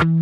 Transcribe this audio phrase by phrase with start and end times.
[0.00, 0.16] السلام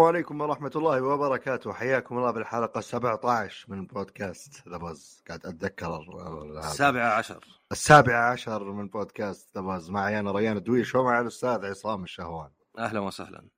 [0.00, 1.72] عليكم ورحمة الله وبركاته.
[1.72, 6.00] حياكم الله بالحلقة 17 من بودكاست ذا باز قاعد أتذكر
[6.58, 7.44] السابعة عشر.
[7.72, 12.50] السابعة عشر من بودكاست ذا باز معي أنا ريان الدويش ومع الأستاذ عصام الشهوان.
[12.78, 13.48] أهلا وسهلا.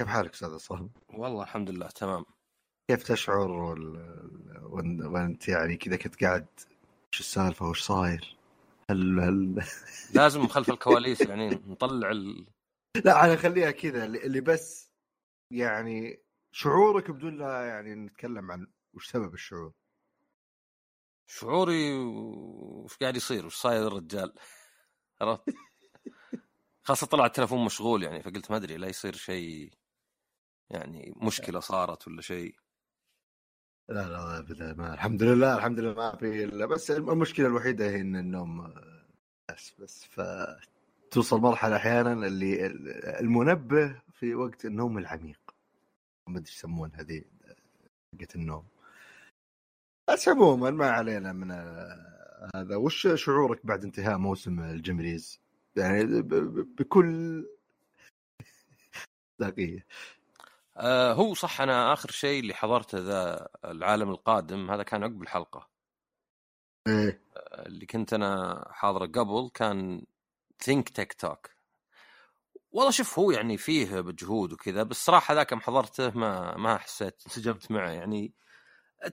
[0.00, 2.24] كيف حالك أستاذ عصام؟ والله الحمد لله تمام.
[2.90, 5.06] كيف تشعر وال...
[5.06, 6.46] وأنت يعني كذا كنت قاعد
[7.16, 8.36] وش السالفة وش صاير؟
[8.90, 9.64] هل هل
[10.14, 12.46] لازم خلف الكواليس يعني نطلع ال...
[13.04, 14.92] لا أنا خليها كذا اللي اللي بس
[15.52, 19.72] يعني شعورك بدون لا يعني نتكلم عن وش سبب الشعور.
[21.30, 24.34] شعوري وش قاعد يصير؟ وش صاير الرجال؟
[25.20, 25.54] عرفت؟
[26.82, 29.72] خاصة طلع التلفون مشغول يعني فقلت ما أدري لا يصير شيء
[30.70, 32.65] يعني مشكلة صارت ولا شيء.
[33.88, 38.00] لا لا ابدا ما الحمد لله الحمد لله ما في إلا بس المشكلة الوحيدة هي
[38.00, 39.06] إن النوم آه،
[39.50, 40.20] بس بس ف
[41.10, 42.66] توصل مرحلة أحيانا اللي
[43.20, 45.40] المنبه في وقت النوم العميق.
[46.28, 47.22] ما أدري يسمونها هذه
[48.14, 48.64] حقت النوم.
[50.10, 52.76] بس عموما ما علينا من آه، هذا.
[52.76, 55.40] وش شعورك بعد انتهاء موسم الجمريز؟
[55.76, 56.22] يعني
[56.78, 57.46] بكل
[59.40, 59.84] دقيقه
[60.76, 65.68] آه هو صح أنا آخر شيء اللي حضرته ذا العالم القادم هذا كان عقب الحلقة.
[66.86, 67.20] إيه.
[67.66, 70.06] اللي كنت أنا حاضره قبل كان
[70.60, 71.50] ثينك تيك توك
[72.70, 77.22] والله شوف هو يعني فيه مجهود وكذا بس صراحة ذاك يوم حضرته ما ما حسيت
[77.26, 77.90] انسجمت معه.
[77.90, 78.34] يعني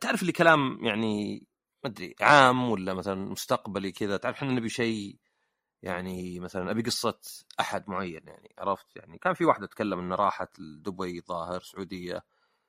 [0.01, 1.43] تعرف اللي كلام يعني
[1.83, 5.17] ما أدري عام ولا مثلا مستقبلي كذا تعرف إحنا نبي شيء
[5.83, 7.19] يعني مثلا أبي قصة
[7.59, 12.23] أحد معين يعني عرفت يعني كان في واحدة تتكلم إنه راحت لدبي ظاهر سعودية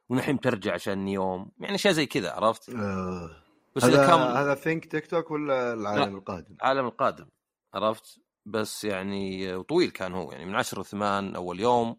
[0.08, 3.30] ونحن ترجع عشان يوم يعني اشياء زي كذا عرفت آه.
[3.76, 7.26] بس هذا كان هذا ثينك تيك توك ولا العالم القادم؟ العالم القادم
[7.74, 11.96] عرفت بس يعني طويل كان هو يعني من 10 ل 8 أول يوم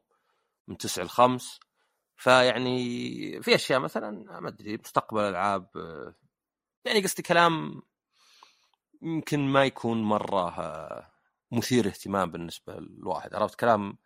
[0.68, 1.60] من 9 ل 5
[2.16, 6.16] فيعني في أشياء مثلا ما أدري مستقبل العاب آه،
[6.86, 7.82] يعني قصدي كلام
[9.02, 11.12] يمكن ما يكون مرة آه،
[11.52, 13.98] مثير اهتمام بالنسبة للواحد عرفت؟ كلام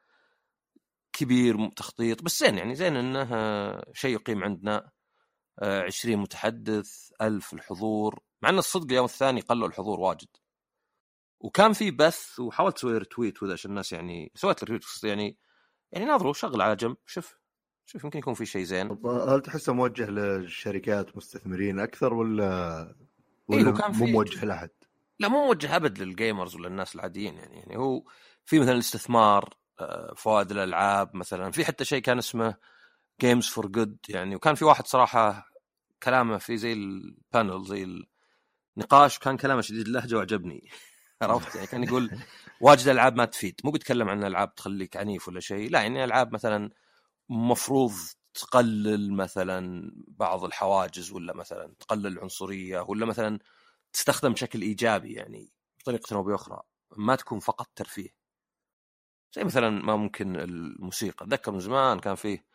[1.13, 4.91] كبير تخطيط بس زين يعني زين إنه آه، شيء يقيم عندنا
[5.59, 10.27] آه، 20 متحدث ألف الحضور مع إن الصدق اليوم الثاني قلوا الحضور واجد.
[11.39, 15.38] وكان في بث وحاولت أسوي retweet وذا عشان الناس يعني سويت retweet يعني
[15.91, 17.39] يعني ناظروا شغل على جنب شوف
[17.85, 19.00] شوف يمكن يكون في شيء زين.
[19.06, 22.95] هل تحسه موجه للشركات مستثمرين أكثر ولا
[23.47, 24.69] ولا إيه، وكان مو موجه لأحد؟
[25.19, 27.57] لا مو موجه أبد لل gamers ولا الناس العاديين يعني.
[27.57, 28.03] يعني هو
[28.46, 31.52] في مثلا الاستثمار آه، فوائد الألعاب مثلا.
[31.52, 32.56] في حتى شيء كان اسمه
[33.22, 34.35] Games for Good يعني.
[34.35, 35.50] وكان في واحد صراحة
[36.03, 38.06] كلامه في زي ال panel زي
[38.78, 40.69] النقاش كان كلامه شديد اللهجه وعجبني
[41.22, 42.12] عرفت؟ يعني كان يقول
[42.62, 43.62] واجد ألعاب ما تفيد.
[43.63, 45.69] مو بيتكلم عن ألعاب تخليك عنيف ولا شيء.
[45.69, 46.69] لا يعني ألعاب مثلا
[47.30, 47.91] مفروض
[48.34, 53.40] تقلل مثلا بعض الحواجز ولا مثلا تقلل العنصرية ولا مثلا
[53.94, 56.61] تستخدم بشكل إيجابي يعني بطريقة أو بأخرى
[56.97, 58.09] ما تكون فقط ترفيه.
[59.35, 62.45] زي مثلا ما ممكن الموسيقى أتذكر من زمان كان فيه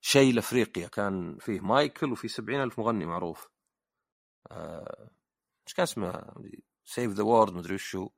[0.00, 3.48] شيء لأفريقيا كان فيه مايكل وفي سبعين ألف مغني معروف.
[4.50, 5.10] آه،
[5.66, 6.34] إيش كان اسمه؟
[6.84, 8.10] save the world مدري وشو.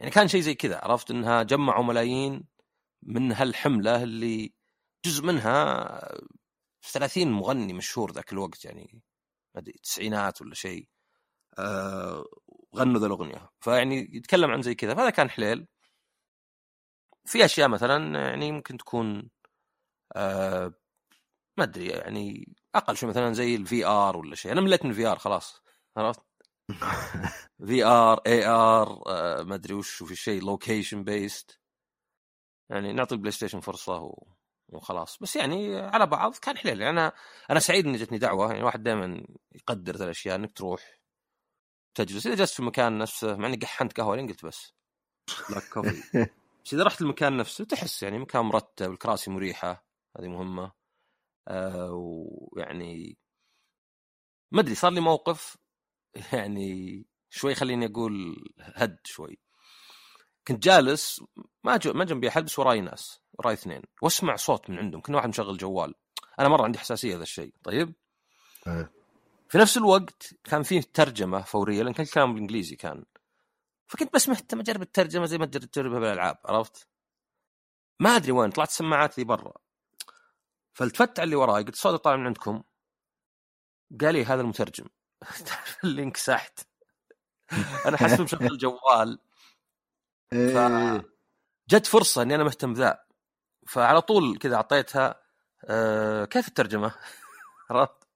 [0.00, 2.44] يعني كان شيء زي كذا عرفت إنها جمعوا ملايين
[3.02, 4.54] من هالحملة اللي
[5.06, 6.00] جزء منها
[6.82, 9.02] 30 مغني مشهور ذاك الوقت يعني
[9.54, 10.88] ما أدري التسعينات ولا شيء.
[12.76, 13.50] غنوا ذا الأغنية.
[13.60, 14.94] فيعني يتكلم عن زي كذا.
[14.94, 15.66] فهذا كان حليل.
[17.24, 19.30] في أشياء مثلا يعني ممكن تكون
[20.16, 20.74] آه
[21.58, 24.52] ما أدري يعني أقل شيء مثلا زي ال VR ولا شيء.
[24.52, 25.62] أنا مليت من ال VR خلاص.
[25.96, 26.20] عرفت؟
[27.66, 29.02] VR AR
[29.44, 31.60] ما أدري وش في شيء location based
[32.70, 34.26] يعني نعطي البلاي ستيشن فرصة و...
[34.68, 35.18] وخلاص.
[35.20, 36.80] بس يعني على بعض كان حليل.
[36.80, 37.12] يعني أنا
[37.50, 38.52] أنا سعيد إني جتني دعوة.
[38.52, 40.99] يعني واحد دائما يقدر ذا الأشياء إنك تروح.
[41.94, 42.26] تجلس.
[42.26, 44.74] إذا جلست في المكان نفسه مع إني قحنت قهوة لين قلت بس.
[45.50, 46.02] black coffee
[46.64, 49.86] بس إذا رحت المكان نفسه تحس يعني مكان مرتب الكراسي مريحة
[50.18, 50.72] هذه مهمة.
[51.48, 53.18] آه ويعني
[54.52, 55.56] ما أدري صار لي موقف
[56.32, 59.38] يعني شوي خليني أقول هد شوي.
[60.48, 61.24] كنت جالس
[61.64, 65.00] ما جو ما جنبي أحد بس وراي ناس وراي اثنين وأسمع صوت من عندهم.
[65.02, 65.94] كنا واحد مشغل جوال.
[66.38, 67.54] أنا مرة عندي حساسية هذا الشيء.
[67.64, 67.94] طيب؟
[68.66, 68.99] إيه.
[69.50, 73.04] في نفس الوقت كان فيه ترجمة فورية لأن كان الكلام بالانجليزي كان.
[73.86, 76.88] فكنت بس مهتم أجرب الترجمة زي ما تجربها بالألعاب عرفت؟
[78.00, 79.52] ما أدري وين طلعت السماعات لي برا.
[80.72, 82.62] فالتفت على اللي وراي قلت صوتي طالع من عندكم.
[84.00, 84.86] قال لي هذا المترجم.
[85.84, 86.60] اللي انكسحت
[87.86, 89.18] أنا حاسس مشغل جوال.
[90.32, 91.04] إيه.
[91.68, 93.04] جت فرصة إني أنا مهتم ذا
[93.66, 95.22] فعلى طول كذا أعطيتها
[95.64, 96.94] أه كيف الترجمة؟
[97.70, 98.08] عرفت؟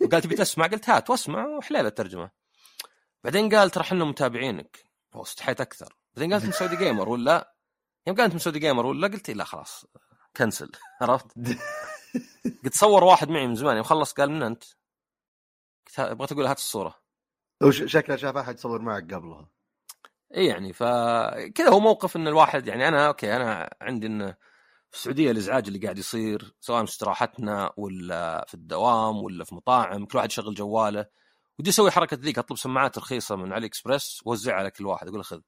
[0.00, 2.30] وقالت تبي تسمع؟ قلت هات واسمع وحليله الترجمة.
[3.24, 4.84] بعدين قال ترى إحنا متابعينك.
[5.14, 5.96] واستحيت أكثر.
[6.16, 7.54] بعدين قالت من سعودي جيمر ولا؟
[8.06, 9.84] يوم قالت من سعودي جيمر ولا قلت لا خلاص
[10.36, 10.70] cancel
[11.02, 11.26] عرفت؟
[12.64, 13.76] قلت صور واحد معي من زمان.
[13.76, 14.64] يوم خلص قال من أنت؟
[15.86, 16.94] قلت بغيت أقول هات الصورة.
[17.62, 19.48] وش شكله شاف أحد يصور معك قبلها.
[20.36, 24.36] اي يعني فكذا هو موقف إن الواحد يعني أنا أوكي أنا عندي إنه
[24.90, 30.06] في السعودية الإزعاج اللي قاعد يصير سواء في استراحتنا ولا في الدوام ولا في مطاعم
[30.06, 31.06] كل واحد يشغل جواله.
[31.58, 35.18] ودي أسوي حركة ذيك أطلب سماعات رخيصة من علي اكسبرس وأوزعها على كل واحد أقول
[35.18, 35.40] له خذ.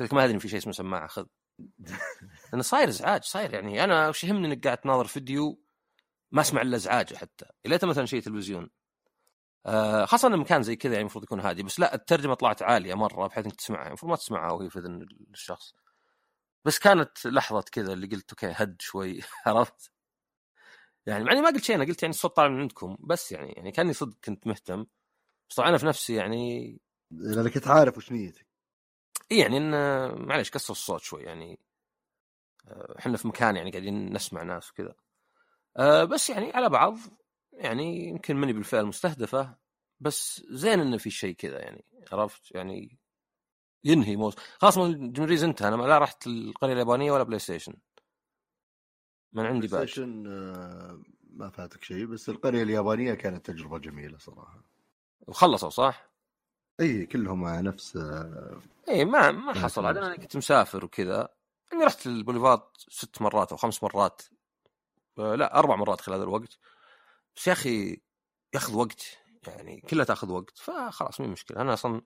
[0.00, 1.26] لك ما أدري إن في شيء اسمه سماعة خذ.
[2.52, 5.60] لأنه صاير إزعاج صاير يعني أنا وش يهمني إنك قاعد تناظر فيديو
[6.32, 8.70] ما أسمع إلا ازعاجه حتى ليته مثلا شيء تلفزيون.
[9.66, 13.26] آه خاصة مكان زي كذا يعني المفروض يكون هادي بس لا الترجمة طلعت عالية مرة
[13.26, 15.74] بحيث إنك تسمعها المفروض ما تسمعها وهي في إذن الشخص.
[16.68, 19.92] بس كانت لحظة كذا اللي قلت أوكي هد شوي عرفت؟
[21.06, 23.52] يعني مع إني ما قلت شيء أنا قلت يعني الصوت طالع من عندكم بس يعني
[23.52, 24.86] يعني كأني صدق كنت مهتم
[25.50, 26.80] بس طبعا أنا في نفسي يعني
[27.10, 28.46] لأنك كنت عارف وش نيتك.
[29.30, 29.70] إيه يعني إن
[30.26, 31.58] معليش كسر الصوت شوي يعني
[32.68, 34.94] آه، إحنا في مكان يعني قاعدين نسمع ناس وكذا.
[35.76, 36.98] آه، بس يعني على بعض
[37.52, 39.56] يعني يمكن ماني بالفئه المستهدفه
[40.00, 42.98] بس زين إنه في شيء كذا يعني عرفت؟ يعني
[43.84, 47.74] ينهي موز خلاص من جمريز انت أنا لا رحت القرية اليابانية ولا بلاي ستيشن
[49.32, 54.62] من عندي بلاي ستيشن آه، ما فاتك شيء بس القرية اليابانية كانت تجربة جميلة صراحة.
[55.26, 56.10] وخلصوا صح؟
[56.80, 59.86] إي كلهم مع نفس آه، إي ما ما حصل.
[59.86, 61.28] أنا كنت مسافر وكذا.
[61.72, 64.22] يعني رحت البوليفارد ست مرات أو خمس مرات.
[65.18, 66.58] آه، لا أربع مرات خلال هذا الوقت.
[67.36, 68.00] بس يا أخي
[68.54, 69.18] ياخذ وقت.
[69.46, 71.60] يعني كلها تاخذ وقت فخلاص مين مشكلة.
[71.60, 72.02] أنا أصلا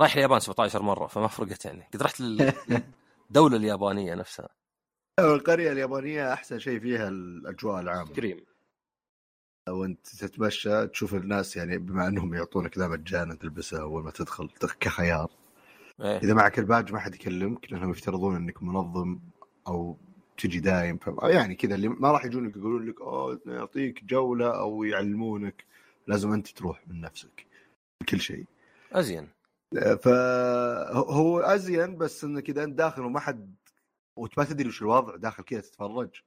[0.00, 1.88] رايح اليابان 17 مرة فما فرقت يعني.
[1.94, 2.20] قد رحت
[3.30, 4.48] للدولة اليابانية نفسها.
[5.18, 8.12] القرية اليابانية أحسن شيء فيها الأجواء العامة.
[8.12, 8.44] كريم
[9.68, 14.48] وانت تتمشى تشوف الناس يعني بما أنهم يعطونك ذا مجانا تلبسه أول ما تدخل
[14.80, 15.30] كخيار.
[16.00, 16.18] إيه.
[16.18, 19.18] إذا معك الباج ما حد يكلمك لأنهم يفترضون إنك منظم
[19.68, 19.96] أو
[20.38, 20.98] تجي دايم.
[20.98, 21.10] ف...
[21.22, 25.64] يعني كذا اللي ما راح يجونك يقولون لك أوه نعطيك جولة أو يعلمونك.
[26.06, 27.46] لازم أنت تروح من نفسك.
[28.08, 28.44] كل شيء.
[28.92, 29.39] أزين.
[29.74, 33.54] فهو أزين بس انك اذا أنت داخل وما حد
[34.16, 36.22] وما تدري وش الوضع داخل كذا تتفرج.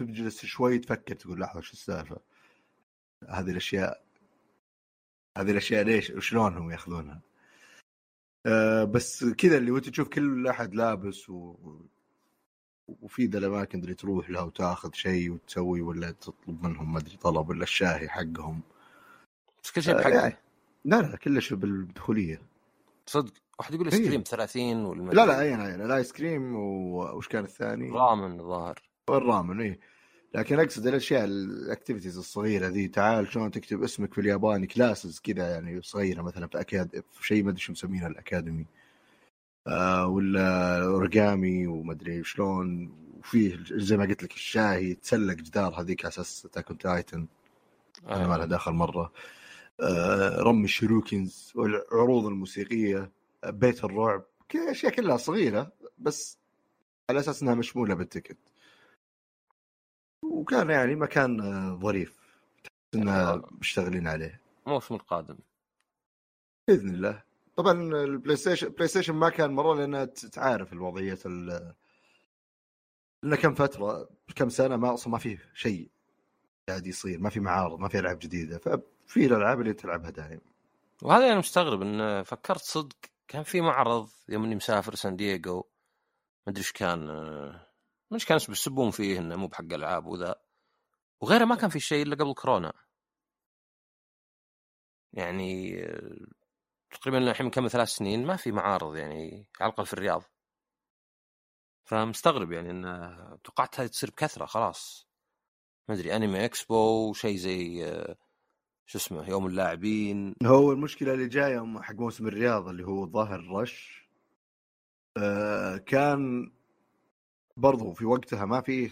[0.00, 2.20] تجلس شوي تفكر تقول لحظة شو السالفة؟
[3.28, 4.04] هذه الأشياء
[5.38, 7.20] هذه الأشياء ليش وشلونهم يأخذونها؟
[8.46, 11.56] أه بس كذا اللي وأنت تشوف كل أحد لابس و...
[12.88, 17.48] وفي ذا الاماكن اللي تروح لها وتاخذ شيء وتسوي ولا تطلب منهم ما أدري طلب
[17.48, 18.60] ولا الشاهي حقهم.
[19.64, 20.36] بس كل شيء آه، بحقه يعني
[20.84, 22.40] لا لا كلش بالدخولية.
[23.06, 23.94] صدق؟ واحد يقول إيه.
[23.98, 28.40] ice cream 30 والمدري لا لا اي أنا ال ice cream وش كان الثاني؟ رامن
[28.40, 28.82] الظاهر.
[29.10, 29.78] والرامن اي
[30.34, 35.50] لكن أقصد الأشياء ال activities الصغيرة ذي تعال شلون تكتب اسمك في الياباني classes كذا
[35.50, 38.66] يعني صغيرة مثلا في اكاد في شيء ما أدري شو مسمينها الأكاديمي.
[39.66, 46.04] آه ولا أوريجامي وما ادري شلون وفيه زي ما قلت لك الشاهي تسلق جدار هذيك
[46.04, 47.26] على أساس attack on titan
[48.08, 49.02] أنا ما لها داخل مرة.
[49.02, 49.10] آه
[50.42, 53.12] رمي الشوريكنز والعروض الموسيقية
[53.44, 56.38] آه، بيت الرعب أشياء كلها صغيرة بس
[57.10, 58.38] على أساس إنها مشمولة بال ticket
[60.24, 62.18] وكان يعني مكان آه، ظريف
[62.64, 64.40] تحس إنه مشتغلين عليه.
[64.66, 65.38] الموسم القادم.
[66.68, 67.22] بإذن الله.
[67.56, 67.72] طبعا
[68.04, 71.74] البلاي ستيشن بلاي ستيشن ما كان مرة لانها ت- تعرف الوضعية ال
[73.24, 75.90] لنا كم فترة كم سنة ما أصلا ما في شيء
[76.68, 78.60] قاعد يصير ما في معارض ما في ألعاب جديدة.
[79.10, 80.40] ففي الألعاب اللي تلعبها دائما
[81.02, 82.96] وهذا أنا مستغرب إن فكرت صدق
[83.28, 85.70] كان في معرض يوم إني مسافر سان دييغو.
[86.46, 87.66] ما أدري إيش كان آه،
[88.10, 90.34] مش كان يسبون فيه إنه مو بحق ألعاب وذا.
[91.20, 92.72] وغيره ما كان في شيء إلا قبل كورونا.
[95.12, 95.82] يعني
[96.90, 100.22] تقريبا الحين كم ثلاث سنين ما في معارض يعني على الأقل في الرياض.
[101.84, 102.84] فمستغرب يعني إن
[103.44, 105.08] توقعت هذه تصير بكثرة خلاص.
[105.88, 107.84] ما أدري أنمي إكسبو شيء زي
[108.90, 110.34] شو اسمه يوم اللاعبين.
[110.44, 114.08] هو المشكلة اللي جاية حق موسم الرياض اللي هو ظاهر رش.
[115.16, 116.52] آه كان
[117.56, 118.90] برضو في وقتها ما في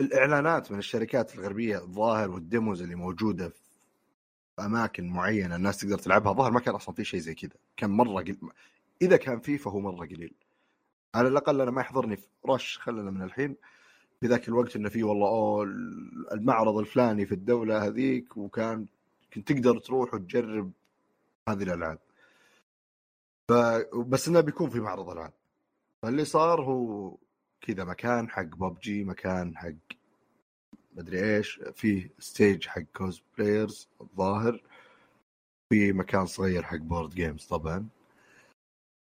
[0.00, 3.62] الإعلانات من الشركات الغربية الظاهر والديموز اللي موجودة في
[4.60, 7.56] أماكن معينة الناس تقدر تلعبها ظاهر ما كان أصلا في شيء زي كذا.
[7.76, 8.36] كان مرة قل...
[9.02, 10.34] إذا كان فيه فهو مرة قليل.
[11.14, 13.56] على الأقل أنا ما يحضرني في رش خلنا من الحين.
[14.22, 15.62] في ذاك الوقت إنه في والله أوه
[16.32, 18.86] المعرض الفلاني في الدولة هذيك وكان
[19.34, 20.72] كنت تقدر تروح وتجرب
[21.48, 21.98] هذه الألعاب.
[23.50, 23.52] ف...
[23.96, 25.32] بس إنه بيكون في معرض العاب
[26.02, 27.16] فاللي صار هو
[27.60, 29.72] كذا مكان حق ببجي مكان حق
[30.96, 34.62] مدري إيش في stage حق cosplayers الظاهر
[35.70, 37.88] في مكان صغير حق board games طبعا.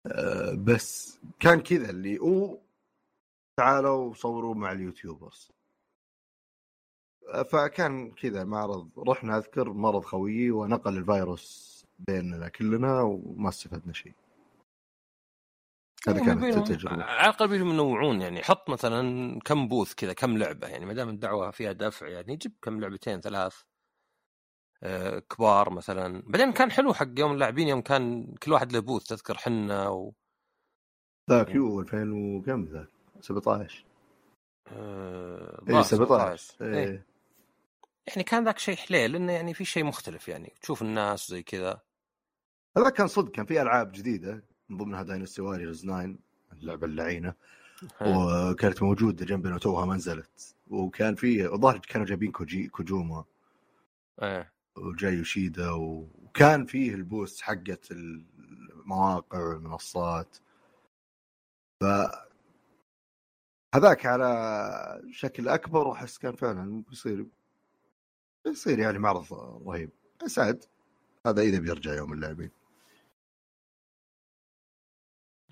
[0.08, 2.60] أه بس كان كذا اللي أو
[3.60, 5.52] تعالوا صوروا مع اليوتيوبرز.
[7.52, 14.14] فكان كذا معرض رحنا أذكر مرض خويي ونقل الفيروس بيننا كلنا وما استفدنا شيء.
[16.08, 17.04] هذا كانت التجربة.
[17.04, 19.02] على الأقل بيهم ينوعون يعني حط مثلا
[19.40, 23.22] كم بوث كذا كم لعبة يعني ما دام الدعوة فيها دفع يعني جيب كم لعبتين
[23.22, 23.62] ثلاث
[24.84, 26.24] آه كبار مثلا.
[26.28, 30.14] بعدين كان حلو حق يوم اللاعبين يوم كان كل واحد له بوث تذكر حنا و
[31.30, 33.86] ذاك يو 2000 وكم ذاك؟ 17
[34.72, 36.76] آه اي 17 إيه.
[36.76, 37.06] إيه.
[38.08, 40.54] يعني كان ذاك شيء حليل لأنه يعني في شيء مختلف يعني.
[40.62, 41.82] تشوف الناس زي كذا.
[42.78, 46.16] هذا كان صدق كان في ألعاب جديدة من ضمنها Dynasty Warriors 9
[46.54, 47.34] اللعبة اللعينة.
[48.02, 50.56] وكانت موجودة جنبنا وتوها ما نزلت.
[50.68, 53.26] وكان في الظاهر كانوا جايبين كوجي كوجوما.
[54.22, 54.54] إيه.
[54.78, 60.38] وشوهي يوشيدا وكان فيه البوست حقت المواقع والمنصات.
[61.82, 61.86] ف
[63.76, 67.26] هذاك على شكل أكبر وأحس كان فعلا بيصير
[68.46, 69.34] بيصير يعني معرض
[69.68, 69.92] رهيب.
[70.26, 70.66] بس عاد
[71.26, 72.52] هذا إذا بيرجع يوم اللاعبين.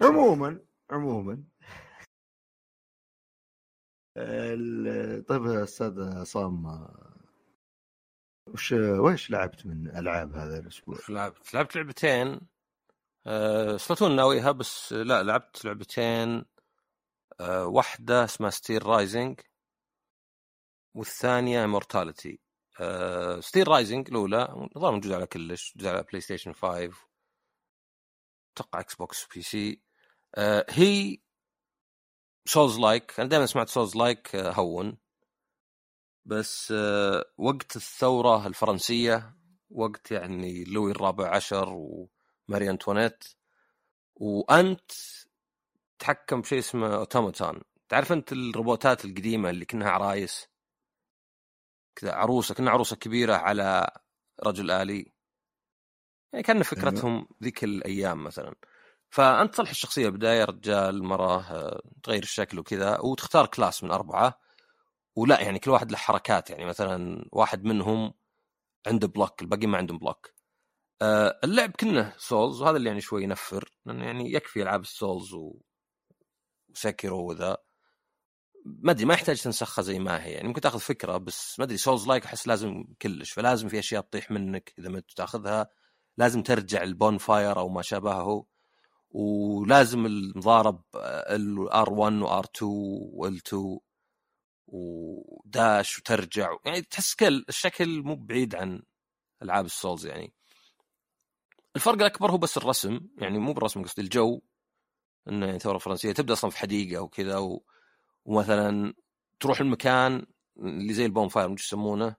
[0.01, 0.59] عموما
[0.91, 1.43] عموما.
[5.27, 6.87] طيب أستاذ عصام
[8.47, 12.41] وش وش لعبت من ألعاب هذا الأسبوع؟ لعبت؟ لعبت لعبتين.
[13.27, 16.45] أه Splatoon ناويها بس لا لعبت لعبتين.
[17.65, 19.39] واحدة اسمها Steelrising
[20.95, 22.39] والثانية mortality
[22.79, 26.91] أه Steelrising الأولى نظام موجود على كلش موجود على بلاي ستيشن 5
[28.53, 29.81] أتوقع إكس بوكس PC
[30.69, 31.17] هي
[32.45, 34.97] souls like أنا دائما سمعت souls like هون.
[36.25, 39.37] بس أه وقت الثورة الفرنسية
[39.69, 43.23] وقت يعني لوي الرابع عشر وماري انطوانيت
[44.15, 44.91] وأنت
[45.99, 50.47] تحكم بشيء اسمه automaton تعرف أنت الروبوتات القديمة اللي كأنها عرايس؟
[51.95, 53.89] كذا عروسة كأنها عروسة كبيرة على
[54.43, 55.13] رجل آلي.
[56.33, 58.55] يعني كأن فكرتهم ذيك الأيام مثلا.
[59.09, 64.39] فأنت تصلح الشخصية بداية رجال مراه آه، تغير الشكل وكذا وتختار class من أربعة.
[65.15, 68.13] ولا يعني كل واحد له حركات يعني مثلا واحد منهم
[68.87, 70.33] عنده block الباقي ما عندهم block
[71.01, 75.33] آه، اللعب كله Souls وهذا اللي يعني شوي ينفر لأنه يعني يكفي ألعاب ال Souls
[75.33, 75.59] و...
[76.69, 77.57] و Sekiro وذا.
[78.65, 80.31] ما أدري ما يحتاج تنسخها زي ما هي.
[80.31, 84.01] يعني ممكن تأخذ فكرة بس ما أدري Souls like أحس لازم كلش فلازم في أشياء
[84.01, 85.69] تطيح منك إذا ما تأخذها.
[86.17, 88.45] لازم ترجع ال bonfire أو ما شابهه.
[89.09, 92.71] ولازم المضارب ال R 1 و R 2
[93.13, 93.79] و L 2
[94.67, 96.57] و dash وترجع.
[96.65, 98.83] يعني تحس كل الشكل مو بعيد عن
[99.43, 100.33] ألعاب ال Souls يعني.
[101.75, 102.99] الفرق الأكبر هو بس الرسم.
[103.17, 104.41] يعني مو بالرسم قصدي الجو.
[105.29, 107.63] إنه يعني ثورة فرنسية تبدأ أصلا في حديقة وكذا و...
[108.25, 108.93] ومثلا
[109.39, 110.25] تروح المكان
[110.57, 112.15] اللي زي ال bonfire وش يسمونه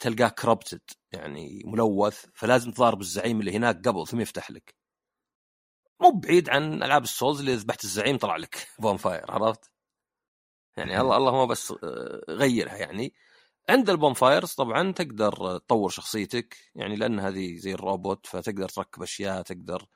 [0.00, 0.80] تلقاه corrupted
[1.12, 4.74] يعني ملوث فلازم تضارب الزعيم اللي هناك قبل ثم يفتح لك
[6.00, 9.70] مو بعيد عن ألعاب ال Souls اللي ذبحت الزعيم طلع لك bonfire عرفت؟
[10.76, 13.14] يعني الله اللهم بس آه، غيرها يعني
[13.68, 19.42] عند ال bonfires طبعا تقدر تطور شخصيتك يعني لأن هذه زي الروبوت فتقدر تركب أشياء
[19.42, 19.86] تقدر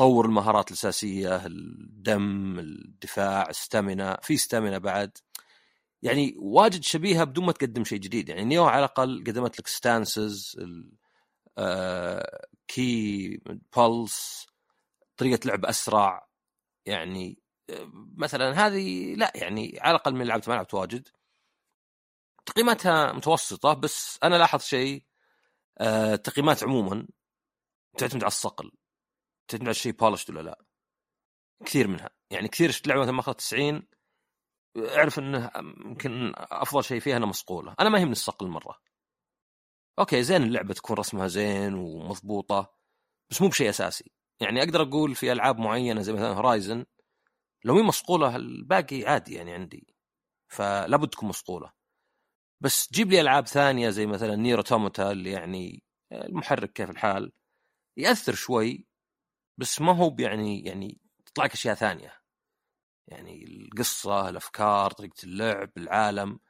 [0.00, 5.18] تطور المهارات الأساسية الدم الدفاع ال stamina في stamina بعد.
[6.02, 8.28] يعني واجد شبيهة بدون ما تقدم شيء جديد.
[8.28, 10.60] يعني Nioh على الأقل قدمت لك stances
[12.68, 13.40] كي
[13.76, 14.46] بولس
[15.16, 16.28] طريقة لعب أسرع.
[16.86, 17.38] يعني
[17.70, 21.08] آه، مثلا هذه لا يعني على الأقل من لعبت ما لعبت واجد.
[22.46, 25.04] تقييماتها متوسطة بس أنا لاحظ شيء
[25.78, 27.06] آه، تقييمات عموما
[27.98, 28.70] تعتمد على الصقل.
[29.54, 30.64] على الشيء بولشد ولا لا؟
[31.64, 32.10] كثير منها.
[32.30, 33.82] يعني كثير شفت لعبه مثلا ماخذ 90
[34.78, 37.74] أعرف إنه يمكن أفضل شيء فيها إنها مصقولة.
[37.80, 38.80] أنا ما يهمني الصقل مرة.
[39.98, 42.74] okay زين اللعبة تكون رسمها زين ومضبوطة
[43.30, 44.12] بس مو بشيء أساسي.
[44.40, 46.84] يعني أقدر أقول في ألعاب معينة زي مثلا Horizon
[47.64, 49.94] لو هي مصقولة الباقي عادي يعني عندي.
[50.52, 51.72] فلابد تكون مصقولة.
[52.62, 57.32] بس جيب لي ألعاب ثانية زي مثلا Nier Automata اللي يعني المحرك كيف الحال؟
[57.96, 58.86] يأثر شوي
[59.60, 62.14] بس ما هو يعني يعني تطلع لك أشياء ثانية.
[63.08, 66.40] يعني القصة الأفكار طريقة اللعب العالم.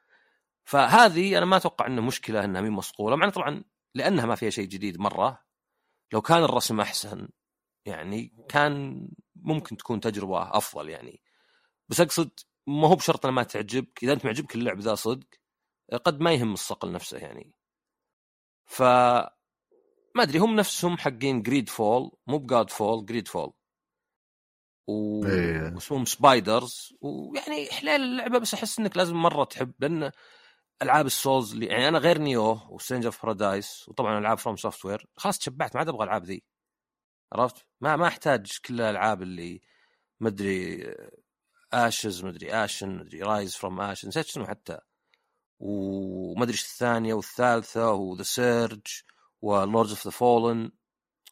[0.65, 3.15] فهذه أنا ما أتوقع انه مشكلة إنها مين مصقولة.
[3.15, 3.63] مع طبعا
[3.95, 5.43] لأنها ما فيها شيء جديد مرة.
[6.13, 7.29] لو كان الرسم أحسن
[7.85, 11.21] يعني كان ممكن تكون تجربة أفضل يعني.
[11.89, 12.31] بس أقصد
[12.67, 14.03] ما هو بشرط ما تعجبك.
[14.03, 15.27] إذا أنت معجبك اللعب ذا صدق
[16.05, 17.55] قد ما يهم الصقل نفسه يعني.
[18.65, 18.83] ف
[20.15, 23.53] ما أدري هم نفسهم حقين GreedFall مو ب Godfall GreedFall
[24.87, 25.25] و...
[25.25, 25.73] إيه.
[25.75, 30.11] واسمهم Spiders ويعني حلال اللعبة بس أحس إنك لازم مرة تحب لأن
[30.81, 35.07] ألعاب ال Souls اللي يعني أنا غير Nioh و Stranger of Paradise وطبعا ألعاب FromSoftware
[35.15, 36.43] خلاص تشبعت ما عاد أبغى ألعاب ذي.
[37.33, 39.61] عرفت؟ ما ما أحتاج كل الألعاب اللي
[40.19, 40.87] مدري
[41.73, 44.77] Ashes مدري Ashen مدري Rise from Ashen نسيت شنو حتى.
[45.59, 48.87] ومدري إيش الثانية والثالثة و The Surge
[49.41, 50.71] و Lords of the Fallen.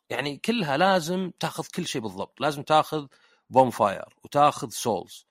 [0.10, 2.42] يعني كلها لازم تاخذ كل شيء بالضبط.
[2.42, 3.08] لازم تاخذ
[3.50, 5.28] bonfire وتاخذ souls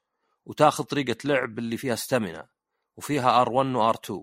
[0.46, 2.48] وتاخذ طريقة لعب اللي فيها stamina
[2.96, 4.22] وفيها R 1 و R 2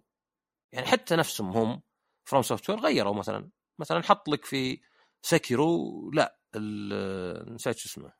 [0.73, 1.81] يعني حتى نفسهم هم
[2.25, 3.49] FromSoftware غيروا مثلا.
[3.79, 4.81] مثلا حط لك في
[5.21, 6.39] Sekiro لا
[7.49, 8.13] نسيت شو اسمه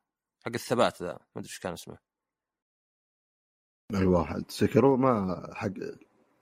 [0.46, 1.98] حق الثبات ذا ما أدري إيش كان اسمه.
[3.96, 5.72] اي واحد Sekiro ما حق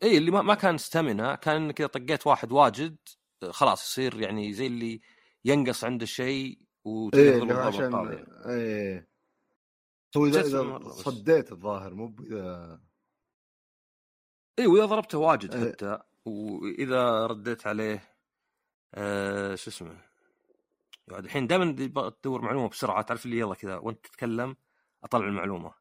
[0.03, 2.97] اي اللي ما, ما كان stamina كان إنك إذا طقيت واحد واجد
[3.51, 5.01] خلاص يصير يعني زي اللي
[5.45, 8.25] ينقص عنده شيء وتقدر هو بالضربة عشان القاضية.
[8.45, 9.07] إيه
[10.11, 10.79] تو إذا.
[10.89, 12.79] صديت الظاهر مو إذا
[14.59, 15.71] اي وإذا ضربته واجد إيه.
[15.71, 18.15] حتى وإذا رديت عليه
[18.93, 19.97] آه شو اسمه
[21.07, 21.71] يعني الحين دائما
[22.21, 24.55] تدور معلومة بسرعة تعرف اللي يلا كذا وأنت تتكلم
[25.03, 25.73] أطلع المعلومة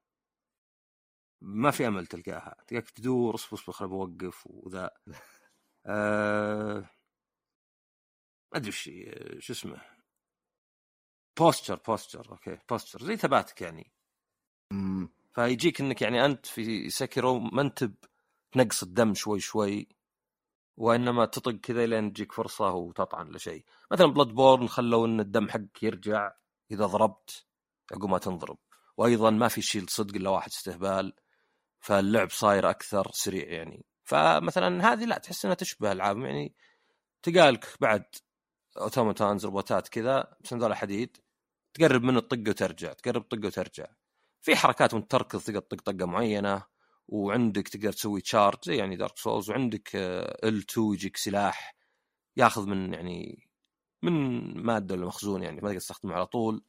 [1.41, 4.91] ما في أمل تلقاها تلقاك تدور أصبر أصبر خليني بوقف وذا
[5.87, 6.91] آه
[8.53, 8.91] ما أدري وش
[9.47, 9.81] شو اسمه.
[11.39, 13.93] posture posture okay posture زي ثباتك يعني.
[14.71, 15.09] مم.
[15.35, 17.91] فيجيك إنك يعني أنت في Sekiro ما أنت
[18.53, 19.89] تنقص الدم شوي شوي
[20.77, 26.33] وإنما تطق كذا لين تجيك فرصة وتطعن لشيء مثلا Bloodborne خلوا إن الدم حقك يرجع
[26.71, 27.47] إذا ضربت
[27.93, 28.59] عقب ما تنضرب.
[28.97, 31.13] وأيضا ما في shield صدق إلا واحد استهبال.
[31.81, 33.85] فاللعب صاير أكثر سريع يعني.
[34.05, 36.55] فمثلا هذه لا تحس إنها تشبه ألعاب يعني.
[37.23, 38.05] تقالك بعد
[38.79, 41.17] automatons روبوتات كذا بس هذول حديد.
[41.75, 43.87] تقرب من الطقه وترجع تقرب طقه وترجع.
[44.41, 46.67] في حركات وانت تركض تقدر تطق طقة معينة
[47.09, 51.77] وعندك تقدر تسوي charge زي يعني Dark Souls وعندك L 2 يجيك سلاح
[52.37, 53.49] ياخذ من يعني
[54.03, 54.13] من
[54.63, 56.65] مادة ولا مخزون يعني ما تقدر تستخدمه على طول.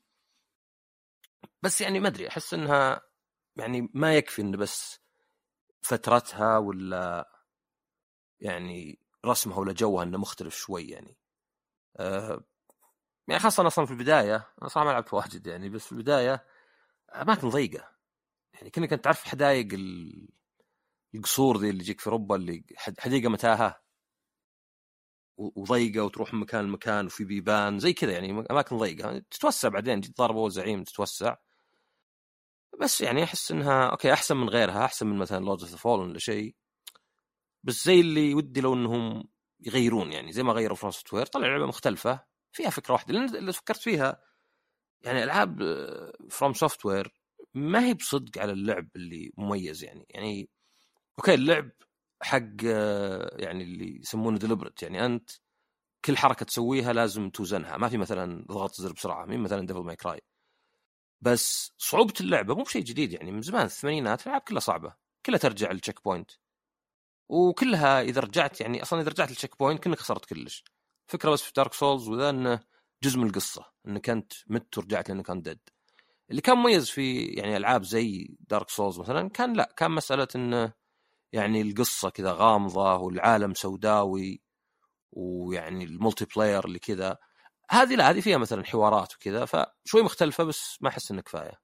[1.63, 3.01] بس يعني ما أدري أحس إنها
[3.55, 4.99] يعني ما يكفي انه بس
[5.81, 7.29] فترتها ولا
[8.39, 11.17] يعني رسمها ولا جوها إنه مختلف شوي يعني.
[11.97, 12.43] أه
[13.27, 16.45] يعني خاصة أصلا في البداية أنا صراحة ما لعبت واجد يعني بس في البداية
[17.15, 17.91] أماكن ضيقة.
[18.53, 20.29] يعني كأنك انت تعرف حدايق ال-
[21.15, 23.83] القصور ذي اللي يجيك في أوروبا اللي حد- حديقة متاهة.
[25.37, 29.19] و- وضيقة وتروح من مكان لمكان وفي بيبان زي كذا يعني أماكن ضيقة.
[29.31, 31.35] تتوسع بعدين جيت ضارب أول زعيم تتوسع.
[32.81, 36.09] بس يعني أحس إنها okay أحسن من غيرها أحسن من مثلا Lords of the Fallen
[36.09, 36.55] ولا شيء.
[37.63, 39.23] بس زي اللي ودي لو إنهم
[39.63, 43.13] يغيرون يعني زي ما غيروا FromSoftware طلع لعبة مختلفة فيها فكرة واحدة.
[43.13, 44.23] لأن اللي فكرت فيها
[45.01, 45.59] يعني ألعاب
[46.31, 47.13] FromSoftware
[47.53, 50.05] ما هي بصدق على اللعب اللي مميز يعني.
[50.09, 50.49] يعني
[51.19, 51.71] okay اللعب
[52.23, 55.31] حق آه، يعني اللي يسمونه deliberate يعني أنت
[56.05, 57.77] كل حركة تسويها لازم توزنها.
[57.77, 60.21] ما في مثلا ضغط زر بسرعة مين مثلا Devil May Cry
[61.21, 63.31] بس صعوبة اللعبة مو بشيء جديد يعني.
[63.31, 64.95] من زمان الثمانينات الألعاب كلها صعبة
[65.25, 66.31] كلها ترجع لل checkpoint
[67.29, 70.63] وكلها إذا رجعت يعني أصلا إذا رجعت لل checkpoint كأنك خسرت كلش.
[71.07, 72.59] فكرة بس في Dark Souls وذا إنه
[73.03, 75.59] جزء من القصة انك انت مت ورجعت لأنك انت dead
[76.29, 80.73] اللي كان مميز في يعني ألعاب زي Dark Souls مثلا كان لا كان مسألة إنه
[81.33, 84.41] يعني القصة كذا غامضة والعالم سوداوي
[85.11, 87.17] ويعني ال multiplayer اللي كذا.
[87.71, 91.62] هذه لا هذه فيها مثلا حوارات وكذا فشوي مختلفة بس ما أحس انه كفاية.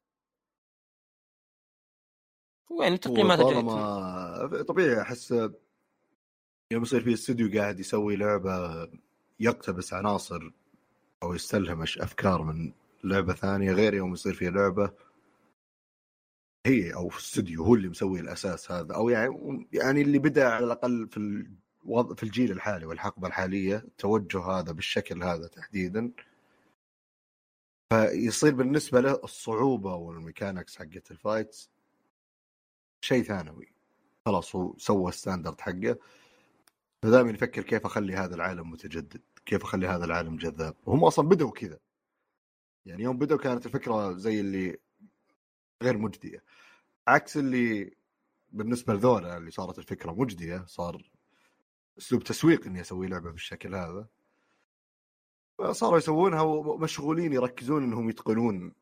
[2.70, 3.66] ويعني تقييماتها جيد.
[3.66, 5.32] طالما طبيعي أحس
[6.72, 8.88] يوم يصير في استوديو قاعد يسوي لعبة
[9.40, 10.52] يقتبس عناصر
[11.24, 14.92] أو يستلهم أفكار من لعبة ثانية غير يوم يصير في لعبة
[16.68, 18.96] هي أو استوديو هو اللي مسوي الأساس هذا.
[18.96, 21.48] أو يعني يعني اللي بدأ على الأقل في
[21.86, 26.12] الوضع في الجيل الحالي والحقبة الحالية التوجه هذا بالشكل هذا تحديدا.
[27.94, 31.70] فيصير بالنسبة له الصعوبة وال mechanics حقت ال fights
[33.02, 33.74] شيء ثانوي.
[34.26, 35.98] خلاص هو سوى standard حقه.
[37.04, 40.76] فدائما يفكر كيف أخلي هذا العالم متجدد كيف أخلي هذا العالم جذاب.
[40.86, 41.80] وهم أصلا بدأوا كذا.
[42.86, 44.78] يعني يوم بدأوا كانت الفكرة زي اللي
[45.84, 46.44] غير مجدية.
[47.08, 47.96] عكس اللي
[48.52, 51.12] بالنسبة لذولا اللي صارت الفكرة مجدية صار
[51.98, 54.08] أسلوب تسويق إني أسوي لعبة بالشكل هذا.
[55.72, 58.74] صاروا يسوونها ومشغولين يركزون إنهم يتقنون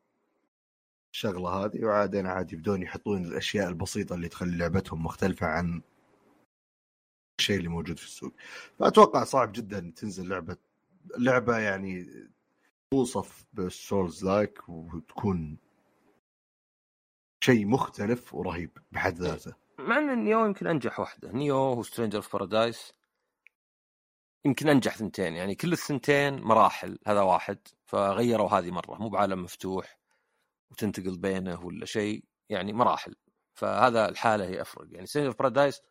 [1.17, 5.81] الشغله هذه وعادين عادي يبدون يحطون الأشياء البسيطة اللي تخلي لعبتهم مختلفة عن
[7.39, 8.33] الشيء اللي موجود في السوق.
[8.79, 10.57] فأتوقع صعب جدا تنزل لعبة
[11.17, 12.05] لعبة يعني
[12.91, 15.57] توصف بالسولز لايك وتكون
[17.43, 19.53] شيء مختلف ورهيب بحد ذاته.
[19.79, 21.31] مع أن Nioh يمكن أنجح واحدة.
[21.31, 22.93] Nioh و Stranger of Paradise
[24.45, 29.96] يمكن أنجح ثنتين يعني كل الثنتين مراحل هذا واحد فغيروا هذه مرة مو بعالم مفتوح.
[30.71, 33.15] وتنتقل بينه ولا شيء يعني مراحل.
[33.53, 34.87] فهذا الحالة هي أفرق.
[34.91, 35.81] يعني Stranger of Paradise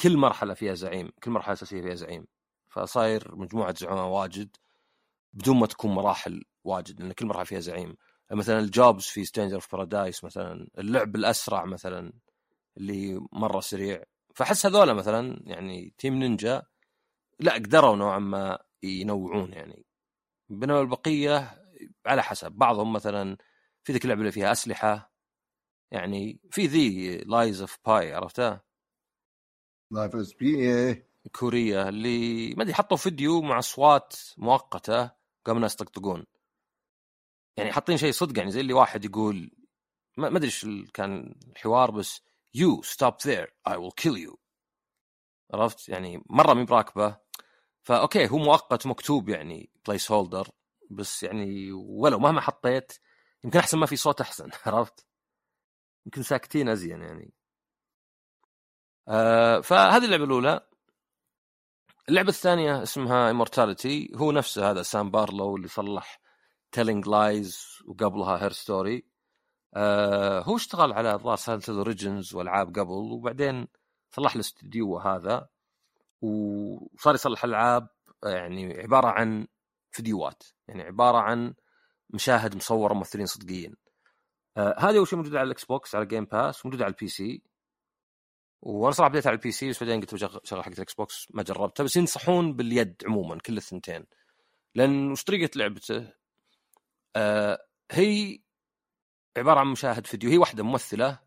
[0.00, 2.26] كل مرحلة فيها زعيم كل مرحلة أساسية فيها زعيم.
[2.68, 4.56] فصاير مجموعة زعماء واجد
[5.32, 7.96] بدون ما تكون مراحل واجد لأن كل مرحلة فيها زعيم.
[8.32, 12.12] مثلا ال jobs في Stranger of Paradise مثلا اللعب الأسرع مثلا
[12.76, 14.02] اللي مرة سريع.
[14.34, 16.62] فأحس هذول مثلا يعني Team Ninja
[17.40, 19.86] لا قدروا نوعا ما ينوعون يعني.
[20.48, 21.60] بينما البقية
[22.06, 22.52] على حسب.
[22.52, 23.36] بعضهم مثلا
[23.84, 25.14] في ذيك اللعبة اللي فيها أسلحة
[25.90, 28.64] يعني في ذي Lies of P عرفتها؟
[29.90, 35.10] Lies of P كورية اللي ما أدري حطوا فيديو مع أصوات مؤقتة
[35.44, 36.26] قاموا الناس يطقطقون.
[37.56, 39.50] يعني حاطين شيء صدق يعني زي اللي واحد يقول
[40.16, 42.22] ما أدري إيش كان الحوار بس
[42.54, 44.38] you stop there I will kill you
[45.54, 47.16] عرفت؟ يعني مرة مي براكبة.
[47.82, 50.48] فأوكي هو مؤقت مكتوب يعني placeholder
[50.90, 52.92] بس يعني ولو مهما حطيت
[53.44, 55.06] يمكن أحسن ما في صوت أحسن عرفت؟
[56.06, 57.32] يمكن ساكتين أزين يعني.
[59.08, 60.66] آه فهذه اللعبة الأولى.
[62.08, 66.20] اللعبة الثانية اسمها Immortality هو نفسه هذا سام بارلو اللي صلح
[66.72, 69.06] Telling Lies وقبلها Her Story
[69.74, 73.68] آه هو اشتغل على الظاهر Silent Hill Origins وألعاب قبل وبعدين
[74.10, 75.48] صلح الاستديو هذا.
[76.22, 77.88] وصار يصلح ألعاب
[78.24, 79.46] يعني عبارة عن
[79.90, 81.54] فيديوهات يعني عبارة عن
[82.14, 83.76] مشاهد مصوره ممثلين صدقيين
[84.56, 87.42] آه هذه أول شيء موجودة على ال Xbox على Game Pass موجودة على ال PC
[88.64, 91.84] وأنا صراحة بديت على ال PC بس بعدين قلت بشغل حق ال Xbox ما جربتها
[91.84, 94.06] بس ينصحون باليد عموما كل الثنتين.
[94.74, 96.12] لأن وش طريقة لعبته؟
[97.16, 98.40] آه هي
[99.36, 100.30] عبارة عن مشاهد فيديو.
[100.30, 101.18] هي واحدة ممثلة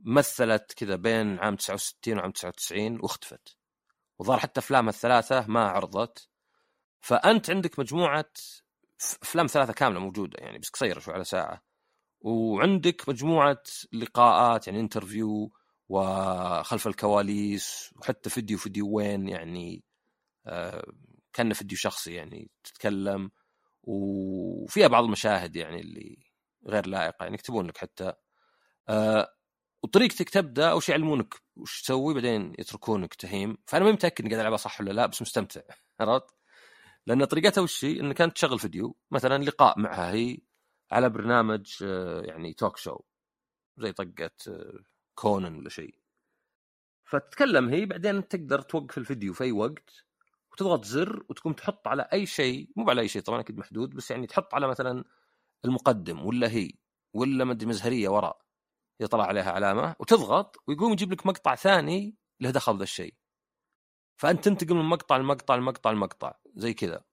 [0.00, 3.56] مثلت كذا بين عام 69 وعام 99 واختفت.
[4.18, 6.28] وظهر حتى افلامها الثلاثة ما عرضت.
[7.00, 8.32] فأنت عندك مجموعة
[9.22, 11.62] أفلام ثلاثة كاملة موجودة يعني بس قصيرة شوي على ساعة.
[12.20, 15.52] وعندك مجموعة لقاءات يعني interview
[15.88, 19.84] وخلف الكواليس وحتى فيديو فيديو وين يعني
[20.46, 20.84] آه
[21.32, 23.30] كان فيديو شخصي يعني تتكلم.
[23.84, 26.18] وفيها بعض المشاهد يعني اللي
[26.68, 28.14] غير لائقة يعني يكتبون لك حتى.
[28.88, 29.28] آه
[29.84, 33.58] وطريقتك تبدأ أول شيء يعلمونك وش تسوي بعدين يتركونك تهيم.
[33.68, 35.60] فأنا ما متأكد إني قاعد ألعبها صح ولا لا بس مستمتع.
[36.00, 36.39] عرفت؟
[37.06, 40.38] لأن طريقتها وش هي؟ انك انت تشغل فيديو مثلا لقاء معها هي
[40.92, 43.00] على برنامج آه، يعني توك شو
[43.78, 44.78] زي طقة آه،
[45.14, 45.94] كونن ولا شيء
[47.04, 50.04] فتتكلم هي بعدين تقدر توقف الفيديو في أي وقت
[50.52, 54.10] وتضغط زر وتقوم تحط على أي شيء مو على أي شيء طبعا أكيد محدود بس
[54.10, 55.04] يعني تحط على مثلا
[55.64, 56.70] المقدم ولا هي
[57.14, 58.40] ولا مدري مزهرية وراء
[59.00, 63.14] يطلع عليها علامة وتضغط ويقوم يجيب لك مقطع ثاني له دخل بهذا الشيء
[64.20, 67.04] فأنت تنتقل من مقطع لمقطع لمقطع لمقطع زي كذا.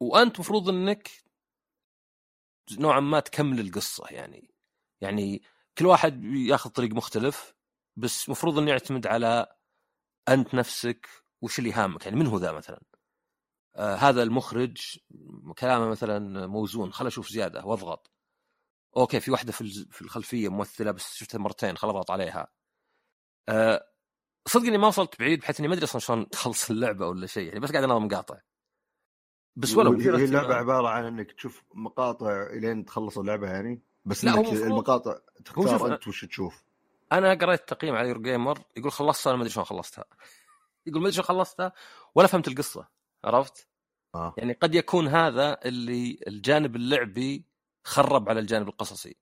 [0.00, 1.10] وأنت مفروض إنك
[2.78, 4.54] نوعا ما تكمل القصة يعني.
[5.00, 5.42] يعني
[5.78, 7.54] كل واحد ياخذ طريق مختلف
[7.96, 9.46] بس مفروض إنه يعتمد على
[10.28, 11.08] أنت نفسك
[11.42, 12.80] وش اللي هامك يعني من هو ذا مثلا؟
[13.76, 14.98] آه هذا المخرج
[15.58, 18.10] كلامه مثلا موزون خل أشوف زيادة واضغط.
[18.96, 22.48] أوكي في واحدة في في الخلفية ممثلة بس شفتها مرتين خل أضغط عليها.
[23.48, 23.95] أه
[24.46, 27.48] صدق إني ما وصلت بعيد بحيث إني ما أدري أصلا شلون تخلص اللعبة ولا شيء
[27.48, 28.36] يعني بس قاعد اناظر مقاطع.
[29.56, 34.34] بس ولو هي اللعبة عبارة عن إنك تشوف مقاطع إلين تخلص اللعبة يعني بس لا
[34.34, 36.62] إنك المقاطع تختار أنت وش تشوف.
[37.12, 40.04] أنا قريت تقييم على يور جيمر يقول خلصتها أنا ما أدري شلون خلصتها.
[40.86, 41.72] يقول ما أدري شلون خلصتها
[42.14, 42.88] ولا فهمت القصة
[43.24, 43.68] عرفت؟
[44.14, 44.34] آه.
[44.38, 47.44] يعني قد يكون هذا اللي الجانب اللعبي
[47.84, 49.16] خرب على الجانب القصصي.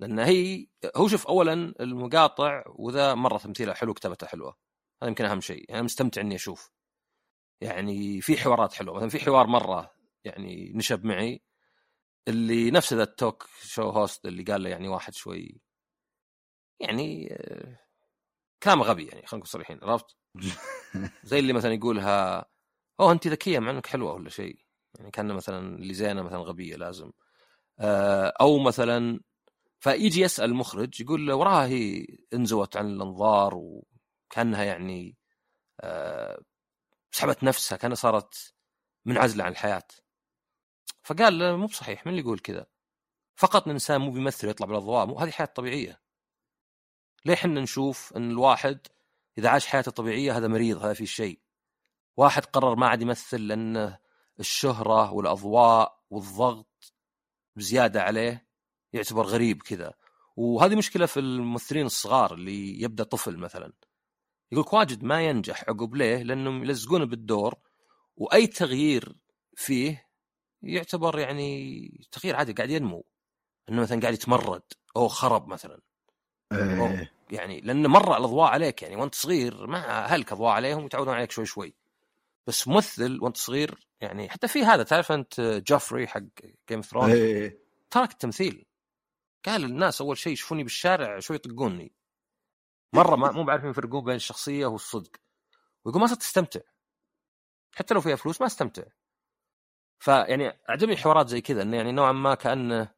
[0.00, 4.56] لأن هي هو شوف اولا المقاطع وذا مرة تمثيلها حلو كتابتها حلوة.
[5.02, 5.64] هذا يمكن أهم شيء.
[5.68, 6.70] يعني مستمتع إني أشوف.
[7.60, 8.96] يعني في حوارات حلوة.
[8.96, 9.92] مثلا في حوار مرة
[10.24, 11.42] يعني نشب معي
[12.28, 15.60] اللي نفس ذا ال talk show host اللي قال له يعني واحد شوي
[16.80, 17.78] يعني آه،
[18.62, 20.16] كلام غبي يعني خلينا نكون صريحين عرفت؟
[21.24, 22.46] زي اللي مثلا يقولها
[23.00, 24.58] أوه أنت ذكية مع إنك حلوة ولا شيء.
[24.98, 27.10] يعني كان مثلا اللي زينه مثلا غبية لازم.
[27.80, 29.20] آه، أو مثلا
[29.80, 35.16] فيجي يسأل المخرج يقول وراها هي انزوت عن الأنظار وكأنها يعني
[35.80, 36.42] آه،
[37.12, 38.54] سحبت نفسها كأنها صارت
[39.04, 39.88] منعزلة عن الحياة.
[41.02, 42.66] فقال لا، مو بصحيح من اللي يقول كذا؟
[43.36, 46.00] فقط الإنسان مو بيمثل يطلع بالأضواء هذه حياة طبيعية.
[47.24, 48.86] ليه إحنا نشوف إن الواحد
[49.38, 51.40] إذا عاش حياته طبيعية هذا مريض هذا في شيء؟
[52.16, 53.96] واحد قرر ما عاد يمثل لأن
[54.40, 56.94] الشهرة والأضواء والضغط
[57.56, 58.47] بزيادة عليه
[58.92, 59.94] يعتبر غريب كذا.
[60.36, 63.72] وهذه مشكلة في الممثلين الصغار اللي يبدأ طفل مثلا.
[64.52, 67.54] يقولك واجد ما ينجح عقب ليه؟ لأنهم يلزقونه بالدور
[68.16, 69.16] وأي تغيير
[69.56, 70.08] فيه
[70.62, 73.04] يعتبر يعني تغيير عادي قاعد ينمو.
[73.68, 74.62] إنه مثلا قاعد يتمرد
[74.96, 75.80] أو خرب مثلا.
[76.52, 77.12] إيه.
[77.30, 81.46] يعني لأن مرة الأضواء عليك يعني وأنت صغير ما أهلك أضواء عليهم ويتعودون عليك شوي
[81.46, 81.74] شوي.
[82.46, 86.20] بس ممثل وأنت صغير يعني حتى في هذا تعرف أنت جوفري حق
[86.68, 87.50] Game of Thrones.
[87.90, 88.64] ترك التمثيل.
[89.44, 91.94] قال الناس أول شيء يشوفوني بالشارع شوي يطقوني.
[92.94, 95.16] مرة ما مو بعرفين يفرقون بين الشخصية والصدق.
[95.84, 96.60] ويقول ما صرت تستمتع
[97.74, 98.82] حتى لو فيها فلوس ما أستمتع.
[99.98, 102.94] فيعني أعجبني حوارات زي كذا إنه يعني نوعا ما كأنه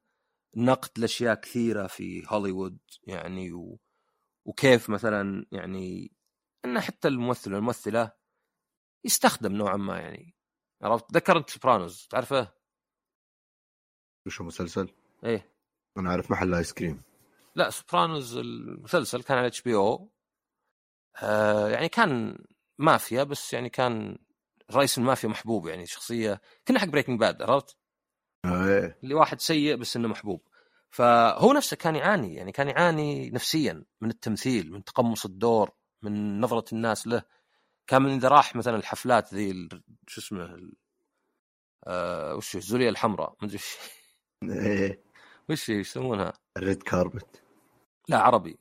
[0.57, 3.81] نقد لأشياء كثيرة في هوليوود يعني و...
[4.44, 6.12] وكيف مثلا يعني
[6.64, 8.12] إن حتى الممثل والممثلة
[9.05, 10.35] يستخدم نوعا ما يعني.
[10.83, 12.53] عرفت؟ تذكر انت Sopranos تعرفه؟
[14.26, 14.88] وش مسلسل؟
[15.24, 15.49] إيه.
[15.98, 17.03] أنا أعرف محل آيس كريم.
[17.55, 20.10] لا Sopranos المسلسل كان على HBO.
[21.68, 22.38] يعني كان
[22.79, 24.18] مافيا بس يعني كان
[24.72, 27.76] رئيس المافيا محبوب يعني شخصية كنا حق Breaking Bad عرفت؟
[28.44, 28.98] إيه.
[29.03, 30.48] اللي واحد سيء بس إنه محبوب.
[30.90, 35.70] فهو نفسه كان يعاني يعني كان يعاني نفسيا من التمثيل من تقمص الدور
[36.03, 37.22] من نظرة الناس له.
[37.87, 39.68] كان من إذا راح مثلا الحفلات ذي
[40.07, 40.70] شو اسمه
[41.87, 43.59] آه وش؟ الزوليه الحمراء ما أدري
[45.50, 47.42] وش يسمونها؟ ال red carpet
[48.08, 48.58] لا عربي.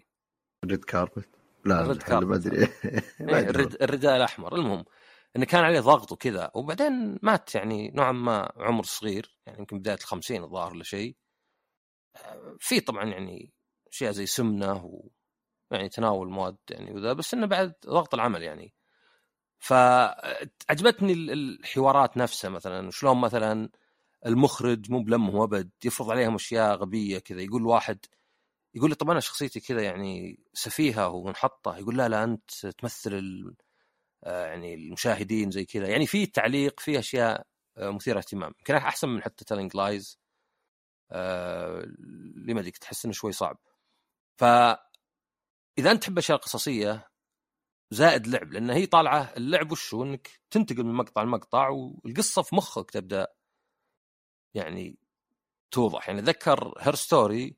[0.63, 1.29] ال red carpet
[1.65, 2.45] لا ال red ما carpet.
[2.45, 2.57] أدري.
[3.19, 3.49] ما إيه أدري.
[3.49, 3.81] الرد...
[3.83, 4.55] الرداء الأحمر.
[4.55, 4.85] المهم
[5.35, 9.95] انه كان عليه ضغط وكذا وبعدين مات يعني نوعا ما عمر صغير يعني يمكن بداية
[9.97, 11.15] الخمسين الظاهر ولا شيء.
[12.15, 13.53] آه، في طبعا يعني
[13.91, 15.07] أشياء زي سمنة و
[15.71, 18.73] يعني تناول مواد يعني وذا بس إنه بعد ضغط العمل يعني.
[19.59, 23.69] فعجبتني ال- الحوارات نفسها مثلا شلون مثلا
[24.25, 28.05] المخرج مو بلمه أبد يفرض عليهم أشياء غبية كذا يقول واحد
[28.75, 33.55] يقول لي طب أنا شخصيتي كذا يعني سفيهة ومنحطة يقول لا لا أنت تمثل ال...
[34.23, 38.53] آه، يعني المشاهدين زي كذا يعني في تعليق في أشياء آه، مثيرة اهتمام.
[38.59, 40.19] يمكن أحسن من حتى Telling Lies
[41.11, 43.57] اللي ما أدري تحس إنه شوي صعب.
[44.37, 44.43] ف
[45.79, 47.09] إذا أنت تحب الاشياء القصصيه
[47.91, 52.91] زائد لعب لأن هي طالعة اللعب وش إنك تنتقل من مقطع لمقطع والقصة في مخك
[52.91, 53.27] تبدأ
[54.53, 54.97] يعني
[55.71, 56.09] توضح.
[56.09, 57.55] يعني ذكر Her Story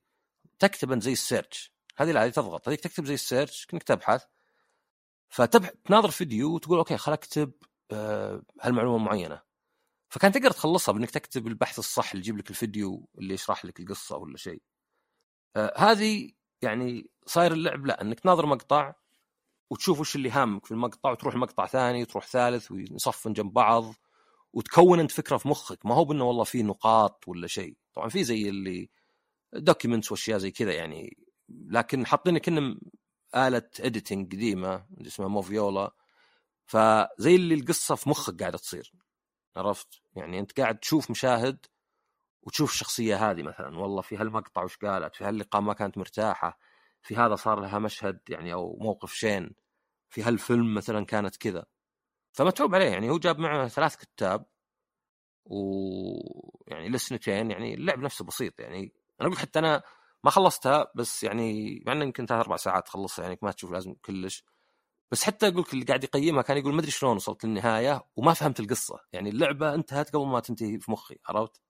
[0.59, 1.73] تكتب زي ال search.
[1.97, 2.67] هذه هذه تضغط.
[2.67, 4.23] هذيك تكتب زي ال search كأنك تبحث.
[5.29, 7.51] فتبح تناظر فيديو وتقول okay خل أكتب
[7.91, 9.41] آه، هالمعلومة معينة.
[10.09, 14.17] فكان تقدر تخلصها بإنك تكتب البحث الصح اللي يجيب لك الفيديو اللي يشرح لك القصة
[14.17, 14.61] ولا شيء.
[15.55, 18.93] آه، هذه يعني صاير اللعب لا إنك تناظر مقطع
[19.69, 23.93] وتشوف وش اللي هامك في المقطع وتروح مقطع ثاني وتروح ثالث ويصفن جنب بعض.
[24.53, 25.85] وتكون انت فكرة في مخك.
[25.85, 27.77] ما هو بأنه والله في نقاط ولا شيء.
[27.93, 28.89] طبعا في زي اللي
[29.53, 31.17] documents وأشياء زي كذا يعني.
[31.49, 32.79] لكن حاطين كنا
[33.35, 35.93] آلة editing اللي اسمها Moviola
[36.65, 38.93] فزي اللي القصة في مخك قاعدة تصير.
[39.55, 41.65] عرفت؟ يعني أنت قاعد تشوف مشاهد
[42.43, 43.77] وتشوف الشخصية هذه مثلا.
[43.79, 46.59] والله في هالمقطع وش قالت؟ في هاللقاء ما كانت مرتاحة.
[47.01, 49.55] في هذا صار لها مشهد يعني أو موقف شين.
[50.09, 51.65] في هالفيلم مثلا كانت كذا.
[52.31, 54.45] فمتعوب عليه يعني هو جاب معه ثلاث كتاب
[55.45, 59.83] ويعني لسنتين يعني اللعب نفسه بسيط يعني أنا أقول حتى أنا
[60.23, 63.93] ما خلصتها بس يعني مع إنه يمكن ثلاث أربع ساعات تخلصها يعني ما تشوف لازم
[63.93, 64.45] كلش
[65.11, 68.59] بس حتى أقول اللي قاعد يقيمها كان يقول ما أدري شلون وصلت للنهاية وما فهمت
[68.59, 71.61] القصة يعني اللعبة انتهت قبل ما تنتهي في مخي عرفت؟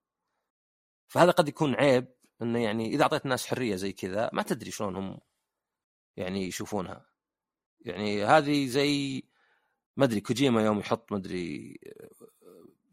[1.07, 2.07] فهذا قد يكون عيب
[2.41, 5.19] إنه يعني إذا أعطيت الناس حرية زي كذا ما تدري شلون هم
[6.17, 7.05] يعني يشوفونها
[7.81, 9.23] يعني هذه زي
[9.97, 11.79] ما أدري كوجيما يوم يحط ما أدري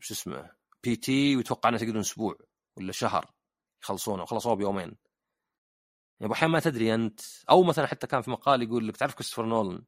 [0.01, 0.51] شو اسمه
[0.85, 2.39] بي تي ويتوقع إنه تقدرون أسبوع
[2.77, 3.33] ولا شهر
[3.83, 4.97] يخلصونه وخلصوه بيومين.
[6.21, 9.47] يعني أحيانا ما تدري أنت؟ أو مثلا حتى كان في مقال يقول لك تعرف كريستوفر
[9.47, 9.85] نولان؟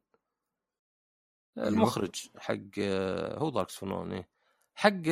[1.58, 2.78] المخرج حق
[3.38, 4.28] هو ذا كريستوفر نولان إيه.
[4.74, 5.02] حق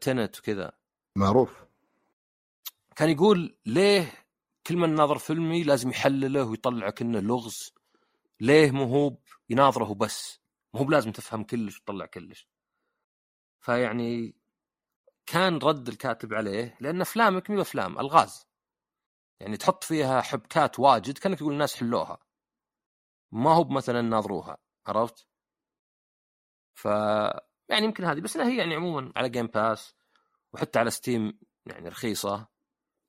[0.00, 0.72] تنت وكذا.
[1.16, 1.64] معروف.
[2.96, 4.12] كان يقول ليه
[4.66, 7.74] كل من ناظر فيلمي لازم يحلله ويطلع كأنه لغز؟
[8.40, 9.16] ليه مو هو
[9.50, 10.43] يناظره بس؟
[10.74, 12.48] مو هو لازم تفهم كلش وتطلع كلش.
[13.60, 14.36] فيعني
[15.26, 18.46] كان رد الكاتب عليه لأن أفلامك مو أفلام ألغاز.
[19.40, 22.18] يعني تحط فيها حبكات واجد كأنك تقول الناس حلوها.
[23.32, 25.28] ما هو مثلا ناظروها عرفت؟
[26.74, 26.84] ف
[27.68, 29.94] يعني يمكن هذه بس هي يعني عموما على Game Pass
[30.52, 32.48] وحتى على Steam يعني رخيصة.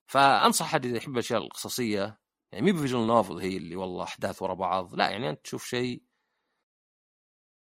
[0.07, 2.19] فأنصح احد إذا يحب الأشياء القصصية
[2.51, 4.95] يعني مي ب visual novel هي اللي والله أحداث ورا بعض.
[4.95, 6.03] لا يعني أنت تشوف شيء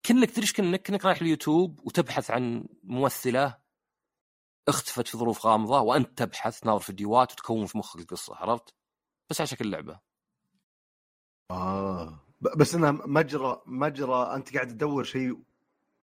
[0.03, 3.57] كأنك تدري كانك كأنك رايح اليوتيوب وتبحث عن ممثلة
[4.67, 8.73] اختفت في ظروف غامضة وأنت تبحث تناظر فيديوهات وتكون في مخك القصة عرفت؟
[9.29, 9.99] بس على شكل لعبة.
[11.51, 12.19] آه
[12.57, 15.39] بس انها مجرى مجرى أنت قاعد تدور شيء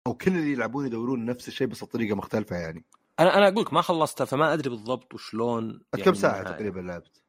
[0.07, 2.85] أو كل اللي يلعبون يدورون نفس الشيء بس بطريقة مختلفة يعني.
[3.19, 7.21] أنا أنا أقول لك ما خلصتها فما أدري بالضبط وشلون يعني كم ساعه تقريبا لعبت؟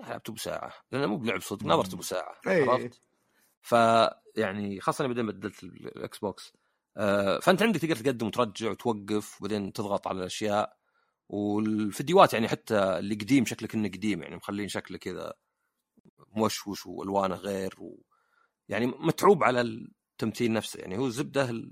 [0.00, 2.68] لعبت أبو ساعة لأنه مو بلعب صدق نظرت أبو ساعة أي.
[2.68, 3.02] عرفت؟
[3.62, 3.72] ف
[4.36, 6.52] يعني خاصة بعدين بدلت ال Xbox
[6.96, 10.78] آه فأنت عندك تقدر تقدم وترجع وتوقف وبعدين تضغط على الأشياء.
[11.28, 15.34] والفيديوهات يعني حتى اللي قديم شكله كانه قديم يعني مخلين شكله كذا
[16.32, 18.02] موشوش وألوانه غير و...
[18.68, 20.80] يعني متعوب على التمثيل نفسه.
[20.80, 21.70] يعني هو الزبدة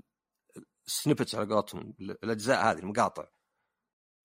[0.87, 3.27] السنيبتس على قولتهم الأجزاء هذه المقاطع.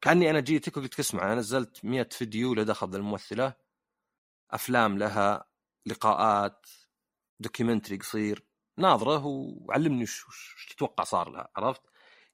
[0.00, 3.54] كأني أنا جيتك وقلت اسمع أنا نزلت 100 فيديو له دخل الممثلة.
[4.50, 5.44] أفلام لها
[5.86, 6.66] لقاءات
[7.42, 8.44] دوكيومنتري قصير
[8.78, 11.82] ناظره وعلمني وش تتوقع صار لها عرفت؟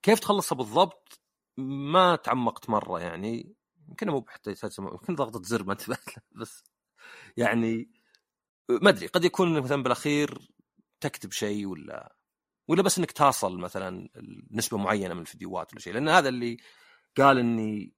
[0.02, 1.20] كيف تخلصها بالضبط
[1.56, 3.56] ما تعمقت مرة يعني
[3.88, 6.00] يمكن مو حتى يمكن ضغطة زر ما انتبهت
[6.40, 6.64] بس
[7.36, 7.90] يعني
[8.68, 10.48] ما أدري قد يكون مثلا بالأخير
[11.00, 12.16] تكتب شيء ولا
[12.68, 14.08] ولا بس إنك تصل مثلا
[14.50, 16.56] نسبة معينة من الفيديوهات ولا شيء لأن هذا اللي
[17.16, 17.94] قال إني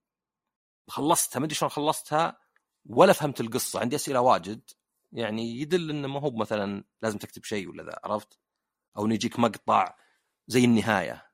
[0.88, 2.38] خلصتها ما أدري شلون خلصتها
[2.86, 4.70] ولا فهمت القصة عندي أسئلة واجد
[5.12, 8.40] يعني يدل إنه ما هو مثلا لازم تكتب شيء ولا ذا عرفت؟
[8.96, 9.96] أو انه يجيك مقطع
[10.46, 11.32] زي النهاية.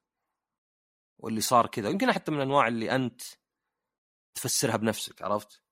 [1.18, 1.88] واللي صار كذا.
[1.88, 3.22] يمكن حتى من الأنواع اللي أنت
[4.34, 5.62] تفسرها بنفسك عرفت؟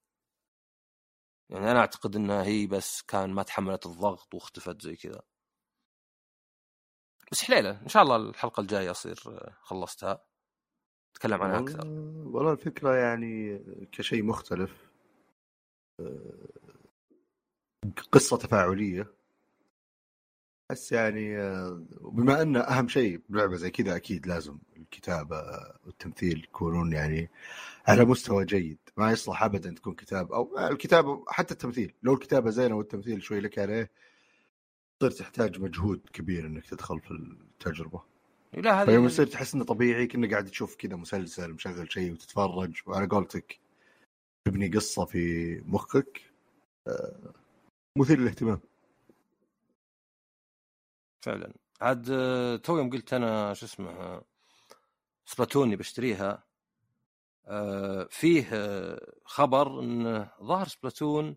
[1.50, 5.22] يعني أنا أعتقد انها هي بس كان ما تحملت الضغط واختفت زي كذا.
[7.32, 9.16] بس حليلة إن شاء الله الحلقة الجاية أصير
[9.62, 10.26] خلصتها.
[11.14, 11.86] أتكلم عنها أكثر.
[11.86, 13.58] والله الفكرة يعني
[13.92, 14.90] كشيء مختلف.
[18.12, 19.14] قصة تفاعلية.
[20.72, 21.36] بس يعني
[22.00, 25.42] بما أن أهم شيء بلعبة زي كذا أكيد لازم الكتابة
[25.86, 27.30] والتمثيل يكونون يعني
[27.86, 28.78] على مستوى جيد.
[28.96, 31.94] ما يصلح ابدا تكون كتاب أو الكتابة حتى التمثيل.
[32.02, 33.90] لو الكتابة زينة والتمثيل شوي لك عليه
[35.00, 38.02] تصير تحتاج مجهود كبير إنك تدخل في التجربة.
[38.54, 42.80] لا هذا فيوم يصير تحس إنه طبيعي كأنك قاعد تشوف كذا مسلسل مشغل شيء وتتفرج
[42.86, 43.58] وعلى قولتك
[44.44, 46.20] تبني قصة في مخك.
[46.86, 47.32] آه،
[47.98, 48.60] مثير للاهتمام.
[51.20, 51.54] فعلا.
[51.80, 54.22] عاد آه، تو يوم قلت أنا شو اسمه
[55.26, 56.44] Splatoon 3 بشتريها
[57.46, 58.50] آه، فيه
[59.24, 61.36] خبر انه ظهر Splatoon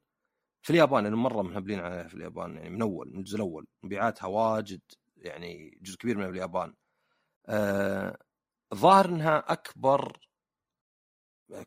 [0.61, 3.67] في اليابان لأنه مرة مهبلين عليها في اليابان يعني من أول من الجزء الأول.
[3.83, 4.81] مبيعاتها واجد
[5.17, 6.73] يعني جزء كبير من اليابان.
[7.47, 8.17] آه
[8.73, 10.19] الظاهر إنها أكبر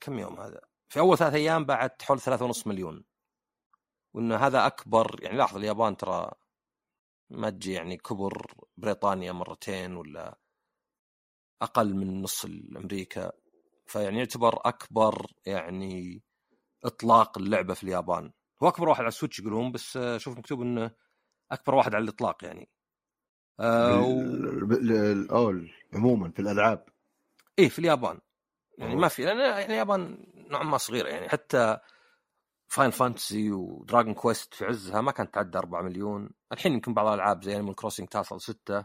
[0.00, 3.04] كم يوم هذا؟ في أول ثلاث أيام باعت حول ثلاثة ونص مليون.
[4.14, 6.30] وان هذا أكبر يعني لاحظ اليابان ترى
[7.30, 10.38] ما تجي يعني كبر بريطانيا مرتين ولا
[11.62, 12.44] أقل من نص
[12.76, 13.32] أمريكا.
[13.86, 16.22] فيعني يعتبر أكبر يعني
[16.84, 18.32] إطلاق اللعبة في اليابان.
[18.62, 20.90] هو أكبر واحد على ال Switch يقولون بس شوف مكتوب إنه
[21.52, 22.70] أكبر واحد على الإطلاق يعني.
[23.60, 24.00] آه
[25.30, 25.52] و...
[25.94, 26.88] عموما في الألعاب.
[27.58, 28.20] إيه في اليابان.
[28.78, 31.28] يعني ما في لأن يعني اليابان نوعا ما صغيرة يعني.
[31.28, 31.78] حتى
[32.70, 36.30] Final Fantasy و Dragon Quest في عزها ما كانت تعدى 4 مليون.
[36.52, 38.84] الحين يمكن بعض الألعاب زي Animal Crossing تصل 6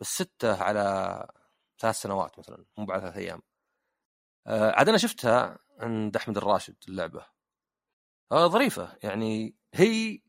[0.00, 0.82] بس 6 على
[1.80, 3.42] ثلاث سنوات مثلا مو بعد ثلاث أيام.
[4.46, 7.26] آه عاد أنا شفتها عند أحمد الراشد اللعبة.
[8.32, 8.98] آه ظريفة.
[9.02, 10.20] يعني هي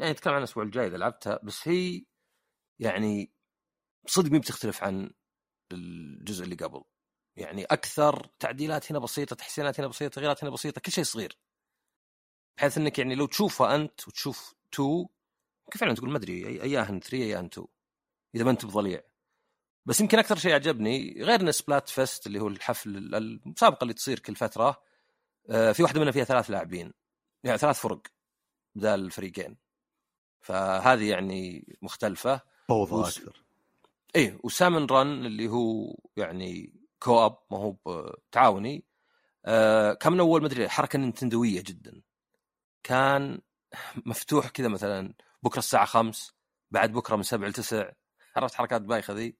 [0.00, 2.04] يعني نتكلم عن الأسبوع الجاي إذا لعبتها بس هي
[2.80, 3.32] يعني
[4.06, 5.10] صدق مي بتختلف عن
[5.72, 6.84] الجزء اللي قبل.
[7.36, 11.38] يعني أكثر تعديلات هنا بسيطة تحسينات هنا بسيطة تغييرات هنا بسيطة كل شيء صغير.
[12.56, 15.06] بحيث إنك يعني لو تشوفها أنت وتشوف 2
[15.70, 17.66] كيف فعلا تقول ما أدري اياهن 3 اياهن 2
[18.34, 19.02] إذا ما أنت بضليع.
[19.86, 24.36] بس يمكن أكثر شيء عجبني غير إن Splatfest اللي هو الحفل المسابقه اللي تصير كل
[24.36, 24.82] فترة
[25.50, 26.92] آه، في واحدة منها فيها ثلاث لاعبين
[27.44, 28.02] يعني ثلاث فرق
[28.74, 29.56] بدال الفريقين
[30.40, 32.40] فهذه يعني مختلفة.
[32.68, 33.18] فوضى وس...
[33.18, 33.42] أكثر.
[34.16, 37.76] إيه و Salmon Run اللي هو يعني co-op ما هو
[38.32, 38.84] تعاوني
[39.44, 42.02] آه كان من أول مدري حركة نينتندوية جدا.
[42.82, 43.40] كان
[44.06, 46.34] مفتوح كذا مثلا بكرة الساعة 5
[46.70, 47.92] بعد بكرة من 7 ل 9
[48.36, 49.36] عرفت حركات بايخة ذي؟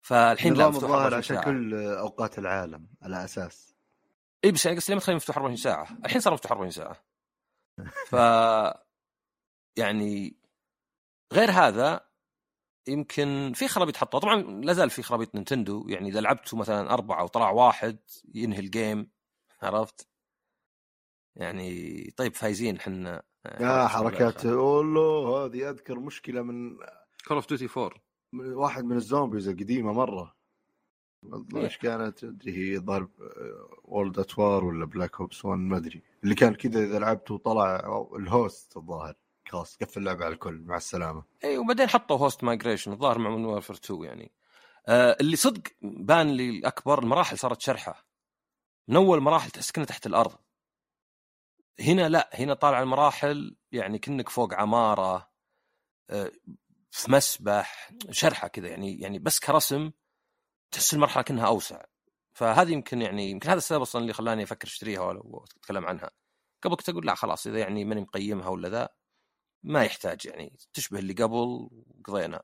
[0.00, 3.74] فالحين لا مفتوح الظاهر عشان كل أوقات العالم على أساس.
[4.44, 7.04] إي بس يعني قصدي لما تخليه مفتوح 24 ساعة؟ الحين صار مفتوح 24 ساعة.
[8.10, 8.16] ف
[9.78, 10.36] يعني
[11.32, 12.06] غير هذا
[12.88, 14.20] يمكن في خرابيط حطوها.
[14.20, 17.98] طبعا لا زال في خرابيط Nintendo يعني إذا لعبتوا مثلا أربعة وطلع واحد
[18.34, 19.10] ينهي ال game
[19.62, 20.08] عرفت؟
[21.36, 23.22] يعني طيب فايزين إحنا
[23.60, 24.46] يا حركات.
[24.46, 26.76] والله هذه أذكر مشكلة من
[27.28, 27.90] Call of Duty 4
[28.32, 30.36] من واحد من ال zombies القديمة مرة.
[31.54, 31.64] إيه.
[31.64, 33.10] إيش كانت؟ ادري هي ضرب
[33.84, 36.02] World at War ولا Black Ops 1 ما أدري.
[36.24, 37.76] اللي كان كذا إذا لعبت وطلع
[38.16, 39.14] ال host الظاهر.
[39.48, 40.62] خلاص قفل اللعبة على الكل.
[40.66, 41.24] مع السلامة.
[41.44, 44.32] اي وبعدين حطوا host migration الظاهر مع Modern Warfare 2 يعني.
[44.88, 48.06] آه اللي صدق بان لي الاكبر المراحل صارت شرحة.
[48.88, 50.32] من أول مراحل تحس كنا تحت الأرض.
[51.80, 55.30] هنا لا هنا طالع المراحل يعني كنك فوق عمارة
[56.10, 56.32] آه،
[56.90, 59.90] في مسبح شرحة كذا يعني يعني بس كرسم
[60.70, 61.84] تحس المرحلة كأنها أوسع.
[62.32, 66.10] فهذه يمكن يعني يمكن هذا السبب أصلا اللي خلاني أفكر اشتريها ولا اتكلم عنها.
[66.62, 68.88] قبل كنت أقول لا خلاص إذا يعني ماني مقيمها ولا ذا
[69.62, 72.42] ما يحتاج يعني تشبه اللي قبل وقضينا.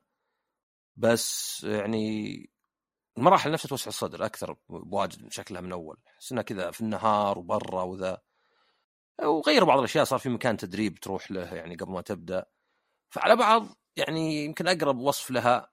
[0.97, 2.49] بس يعني
[3.17, 5.97] المراحل نفسها توسع الصدر أكثر بواجد من شكلها من أول.
[6.15, 8.21] احس انها كذا في النهار وبرا وذا.
[9.21, 12.45] وغيروا بعض الأشياء صار في مكان تدريب تروح له يعني قبل ما تبدأ.
[13.09, 15.71] فعلى بعض يعني يمكن أقرب وصف لها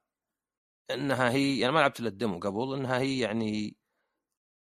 [0.91, 3.77] إنها هي يعني ما لعبت إلا ال demo قبل إنها هي يعني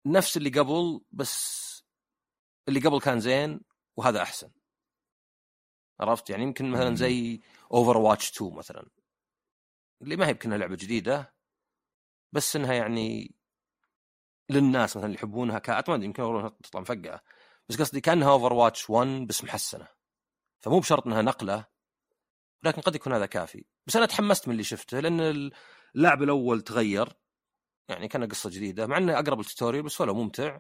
[0.05, 1.63] نفس اللي قبل بس
[2.67, 3.61] اللي قبل كان زين
[3.97, 4.51] وهذا أحسن.
[5.99, 7.41] عرفت؟ يعني يمكن مثلا زي
[7.72, 8.89] Overwatch 2 مثلا.
[10.01, 11.34] اللي ما هي يمكنها لعبة جديدة
[12.34, 13.36] بس إنها يعني
[14.49, 17.21] للناس مثلا اللي يحبونها كات ما ادري يمكن تطلع مفقعة.
[17.70, 19.88] بس قصدي كأنها Overwatch 1 بس محسنة.
[20.59, 21.66] فمو بشرط إنها نقلة
[22.64, 23.66] لكن قد يكون هذا كافي.
[23.88, 25.51] بس أنا تحمست من اللي شفته لأن
[25.95, 27.18] اللعب الأول تغير.
[27.89, 30.59] يعني كان قصة جديدة مع إنه أقرب لل tutorial بس ولا ممتع.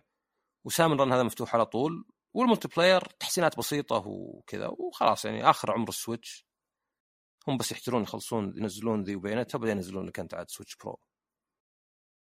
[0.65, 2.05] و Salmon Run هذا مفتوح على طول.
[2.33, 6.45] وال multiplayer تحسينات بسيطة وكذا وخلاص يعني آخر عمر ال Switch.
[7.47, 10.99] هم بس يحترون يخلصون ينزلون ذي و Bayonetta وبعدين ينزلون لك أنت عاد Switch Pro.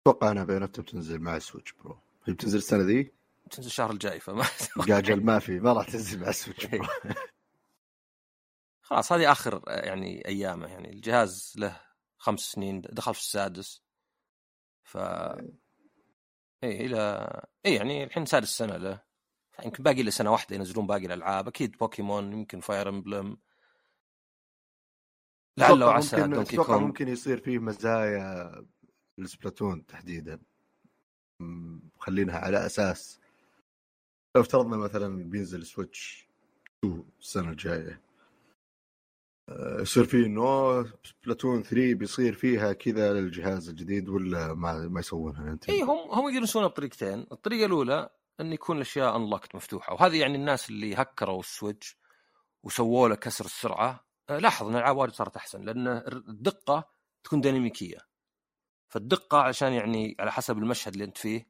[0.01, 1.99] أتوقع أنها Bayonetta بتنزل مع ال Switch Pro.
[2.25, 3.13] هي بتنزل السنة ذي؟
[3.51, 4.45] تنزل الشهر الجاي فما
[4.87, 6.67] جاجل ما في ما راح تنزل مع ال Switch
[8.83, 10.67] خلاص هذه آخر يعني أيامه.
[10.67, 11.81] يعني الجهاز له
[12.17, 13.83] خمس سنين دخل في السادس.
[14.83, 14.97] ف
[16.63, 17.27] إيه إلى
[17.65, 19.03] إيه يعني الحين سادس سنة له.
[19.65, 21.47] يمكن باقي له سنة واحدة ينزلون باقي الألعاب.
[21.47, 23.37] أكيد بوكيمون يمكن Fire Emblem.
[25.57, 26.79] لعل وعسى ممكن دونكي كونغ.
[26.79, 28.55] ممكن يصير فيه مزايا
[29.19, 30.41] السبلاتون تحديدا.
[31.39, 33.22] مخلينها على أساس.
[34.35, 36.27] لو افترضنا مثلا بينزل سويتش
[36.85, 38.01] 2 السنة الجاية.
[39.49, 45.51] آه، يصير فيه إنه سبلاتون 3 بيصير فيها كذا للجهاز الجديد ولا ما ما يسوونها
[45.51, 48.09] أنت؟ إي هم هم يدرسونها بطريقتين، الطريقة الأولى
[48.39, 51.97] إن يكون الأشياء unlocked مفتوحة وهذه يعني الناس اللي هكروا السويتش
[52.63, 54.05] وسووا له كسر السرعة.
[54.29, 55.87] آه، لاحظ إن الألعاب واجد صارت أحسن لأن
[56.27, 56.89] الدقة
[57.23, 57.97] تكون ديناميكية.
[58.89, 61.47] فالدقة عشان يعني على حسب المشهد اللي أنت فيه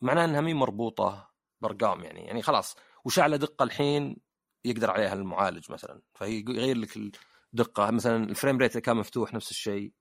[0.00, 1.31] معناه إنها مي مربوطة
[1.62, 2.26] بأرقام يعني.
[2.26, 4.16] يعني خلاص وش أعلى دقة الحين
[4.64, 6.96] يقدر عليها المعالج مثلا؟ فهي يغير لك
[7.52, 7.90] الدقة.
[7.90, 9.92] مثلا ال frame rate كان مفتوح نفس الشيء.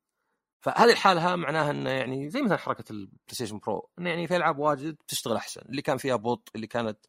[0.62, 4.60] فهذه الحالة معناها إنه يعني زي مثلا حركة البلاي ستيشن برو إنه يعني في ألعاب
[4.60, 5.62] واجد تشتغل أحسن.
[5.70, 7.06] اللي كان فيها بطء اللي كانت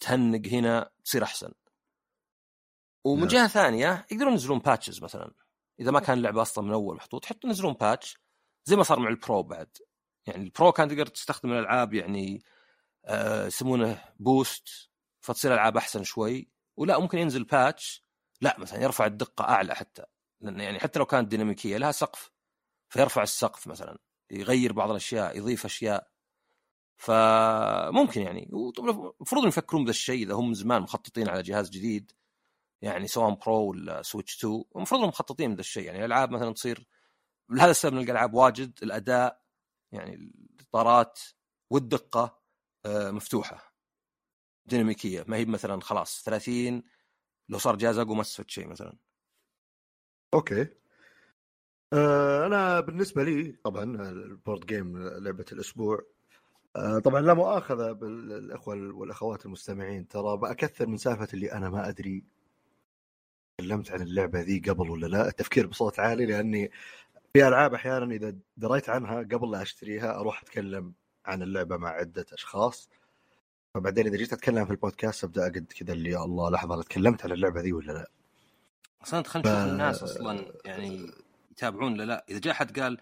[0.00, 1.52] تهنق هنا تصير أحسن.
[3.04, 3.28] ومن نعم.
[3.28, 5.32] جهة ثانية يقدرون ينزلون patches مثلا.
[5.80, 8.18] إذا ما كان اللعبة أصلا من أول محطوط حتى ينزلون باتش
[8.64, 9.76] زي ما صار مع البرو بعد.
[10.26, 12.42] يعني البرو كان تقدر تستخدم الألعاب يعني
[13.08, 16.50] يسمونه boost فتصير ألعاب أحسن شوي.
[16.76, 18.04] ولا ممكن ينزل patch
[18.40, 20.04] لا مثلا يرفع الدقة أعلى حتى.
[20.40, 22.30] لأن يعني حتى لو كانت ديناميكية لها سقف.
[22.88, 23.98] فيرفع السقف مثلا.
[24.30, 26.10] يغير بعض الأشياء يضيف أشياء.
[26.96, 28.50] فممكن يعني.
[28.78, 32.12] المفروض يفكرون بهذا الشيء إذا هم زمان مخططين على جهاز جديد.
[32.82, 35.84] يعني سواء برو ولا سويتش 2 المفروض مخططين لهذا الشيء.
[35.84, 36.86] يعني الألعاب مثلا تصير
[37.50, 38.78] لهذا السبب نلقى ألعاب واجد.
[38.82, 39.40] الأداء
[39.92, 40.14] يعني
[40.60, 41.20] الإطارات
[41.70, 42.22] والدقة.
[42.22, 42.39] آه،
[42.86, 43.74] مفتوحة.
[44.66, 45.24] ديناميكية.
[45.28, 46.82] ما هي مثلا خلاص 30
[47.48, 48.96] لو صار جهاز أقوى ما استفدت شيء مثلا.
[50.34, 50.66] okay.
[51.92, 56.06] آه أنا بالنسبة لي طبعا ال board game لعبة الأسبوع.
[56.76, 62.24] آه طبعا لا مؤاخذة بالإخوة والأخوات المستمعين ترى بأكثر من سالفة اللي أنا ما أدري
[63.58, 65.28] تكلمت عن اللعبة ذي قبل ولا لا.
[65.28, 66.70] التفكير بصوت عالي لأني
[67.32, 70.94] في ألعاب أحيانا إذا دريت عنها قبل لا أشتريها أروح أتكلم
[71.26, 72.88] عن اللعبة مع عدة أشخاص.
[73.74, 77.24] فبعدين إذا جيت أتكلم في البودكاست أبدأ أقد كذا اللي يا الله لحظة أنا تكلمت
[77.24, 78.10] عن اللعبة ذي ولا لا؟
[79.02, 79.72] أصلا خلينا نشوف ف...
[79.72, 81.10] الناس أصلا يعني
[81.50, 82.24] يتابعون لا لا.
[82.28, 82.92] إذا جاء حد قال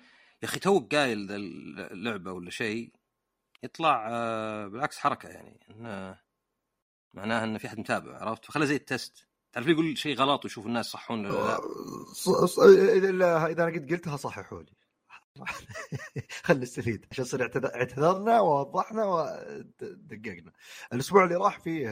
[0.42, 2.92] يا أخي توك قايل ذا اللعبة ولا شيء
[3.62, 5.60] يطلع آه، بالعكس حركة يعني.
[5.70, 6.18] انه
[7.14, 9.26] معناها انه في احد متابع عرفت؟ فخلها زي التست.
[9.52, 11.60] تعرف يقول شيء غلط ويشوف الناس صحون ولا لا؟
[12.46, 13.10] ص- إذا
[13.46, 14.72] إذا أنا قد قلتها صححوا لي.
[16.44, 20.52] خلينا نستفيد عشان اعتذ- اعتذرنا ووضحنا ودققنا.
[20.92, 21.88] الأسبوع اللي راح فيه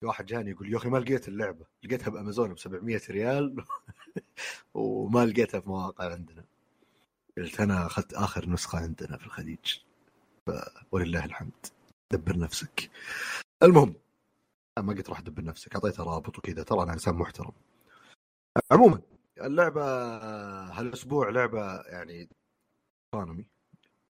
[0.00, 1.66] في واحد جاني يقول يا أخي ما لقيت اللعبة.
[1.84, 3.64] لقيتها بأمازون ب 700 ريال
[4.74, 6.44] وما لقيتها في مواقع عندنا.
[7.38, 9.78] قلت أنا أخذت آخر نسخة عندنا في الخليج.
[10.46, 10.50] ف...
[10.92, 11.66] ولله الحمد.
[12.12, 12.90] دبر نفسك.
[13.62, 13.94] المهم
[14.78, 15.74] ما قلت راح دبر نفسك.
[15.74, 16.62] أعطيته رابط وكذا.
[16.62, 17.52] ترى أنا إنسان محترم.
[18.72, 19.00] عموما
[19.40, 19.82] اللعبة
[20.80, 22.28] هالأسبوع لعبة يعني
[23.14, 23.46] ايكونومي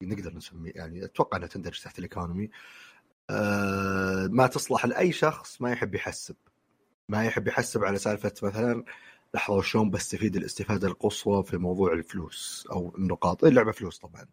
[0.02, 2.50] نقدر نسميه يعني أتوقع إنها تندرج تحت الايكونومي
[3.30, 6.36] آه ما تصلح لأي شخص ما يحب يحسب.
[7.08, 8.84] ما يحب يحسب على سالفة مثلا
[9.34, 13.44] لحظة شلون بستفيد الاستفادة القصوى في موضوع الفلوس أو النقاط.
[13.44, 14.26] اللعبة فلوس طبعا.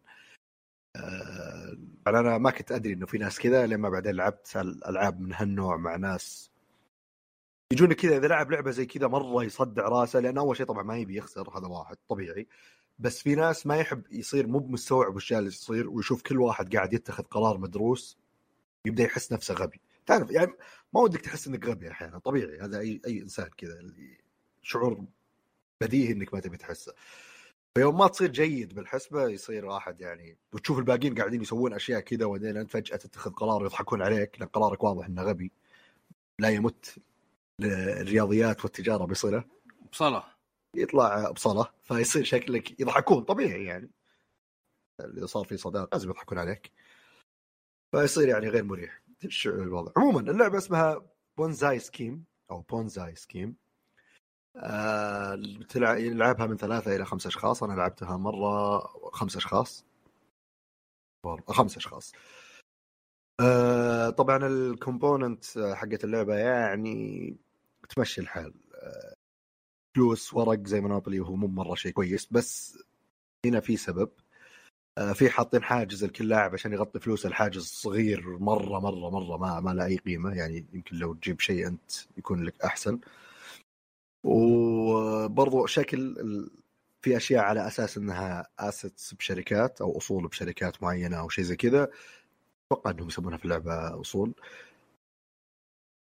[0.96, 1.76] آه
[2.06, 5.96] أنا ما كنت أدري إنه في ناس كذا لما بعدين لعبت الالعاب من هالنوع مع
[5.96, 6.51] ناس
[7.72, 10.96] يجونك كذا إذا لعب لعبة زي كذا مرة يصدع راسه لأن أول شيء طبعا ما
[10.98, 12.48] يبي يخسر هذا واحد طبيعي.
[12.98, 16.92] بس في ناس ما يحب يصير مو بمستوعب الاشياء اللي تصير ويشوف كل واحد قاعد
[16.92, 18.18] يتخذ قرار مدروس
[18.84, 19.80] يبدأ يحس نفسه غبي.
[20.06, 20.52] تعرف يعني
[20.94, 23.82] ما ودك تحس إنك غبي أحيانا طبيعي هذا أي أي إنسان كذا
[24.62, 25.04] شعور
[25.80, 26.92] بديهي إنك ما تبي تحسه.
[27.74, 32.56] فيوم ما تصير جيد بالحسبة يصير واحد يعني وتشوف الباقيين قاعدين يسوون أشياء كذا وبعدين
[32.56, 35.52] أنت فجأة تتخذ قرار ويضحكون عليك لأن قرارك واضح إنه غبي
[36.38, 36.98] لا يمت.
[37.60, 39.44] الرياضيات والتجارة بصله
[39.92, 40.24] بصلة.
[40.76, 43.90] يطلع بصلة فيصير شكلك يضحكون طبيعي يعني.
[45.00, 46.72] اللي صار في صداقه لازم يضحكون عليك.
[47.94, 49.02] فيصير يعني غير مريح.
[49.24, 49.92] إيش الوضع.
[49.96, 53.56] عموما اللعبة اسمها Ponzi Scheme أو Ponzi Scheme.
[54.56, 55.34] آه
[55.96, 57.62] يلعبها من ثلاثة إلى خمسة أشخاص.
[57.62, 58.78] أنا لعبتها مرة
[59.12, 59.84] خمسة أشخاص.
[61.48, 62.12] خمسة أشخاص.
[63.42, 67.36] آه طبعا ال component حقت اللعبة يعني
[67.96, 68.54] تمشي الحال.
[68.74, 69.14] آه
[69.96, 72.78] فلوس ورق زي مونوبولي وهو مو مرة شيء كويس بس
[73.46, 74.10] هنا في سبب.
[74.98, 79.60] آه في حاطين حاجز لكل لاعب عشان يغطي فلوس الحاجز صغير مرة مرة مرة ما
[79.60, 82.98] ما له أي قيمة يعني يمكن لو تجيب شيء أنت يكون لك أحسن.
[84.24, 86.16] وبرضو شكل
[87.02, 91.88] في أشياء على أساس إنها اسيتس بشركات أو أصول بشركات معينة أو شيء زي كذا.
[92.72, 94.34] أتوقع إنهم يسمونها في اللعبة أصول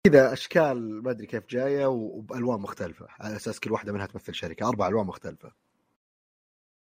[0.06, 4.68] كذا أشكال ما أدري كيف جاية وبألوان مختلفة على أساس كل واحدة منها تمثل شركة
[4.68, 5.52] أربع ألوان مختلفة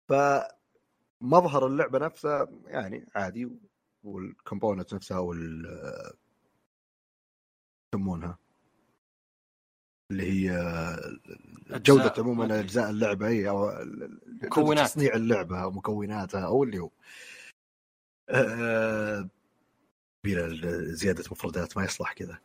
[0.09, 3.49] فمظهر اللعبة نفسها يعني عادي
[4.05, 5.67] والكومبوننت نفسها وال
[7.95, 8.39] يسمونها
[10.11, 10.51] اللي هي
[11.71, 12.61] جودة عموما.
[12.61, 13.85] أجزاء اللعبة هي أو
[14.43, 14.87] مكونات.
[14.87, 16.91] تصنيع اللعبة أو مكوناتها أو اللي هو
[18.31, 19.29] آه،
[20.25, 20.49] بلا
[20.95, 22.41] زيادة مفردات ما يصلح كذا.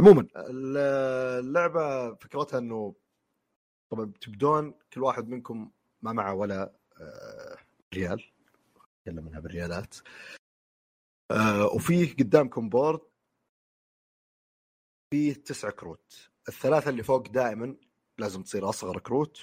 [0.00, 0.28] عموما
[1.38, 2.94] اللعبة فكرتها إنه
[3.92, 5.70] طبعا تبدون كل واحد منكم
[6.02, 7.58] ما معه ولا آه،
[7.94, 8.30] ريال.
[8.98, 9.96] نتكلم منها بالريالات.
[11.30, 13.00] آه، وفيه قدامكم board.
[15.12, 16.30] فيه تسع كروت.
[16.48, 17.76] الثلاثة اللي فوق دائما
[18.18, 19.38] لازم تصير أصغر كروت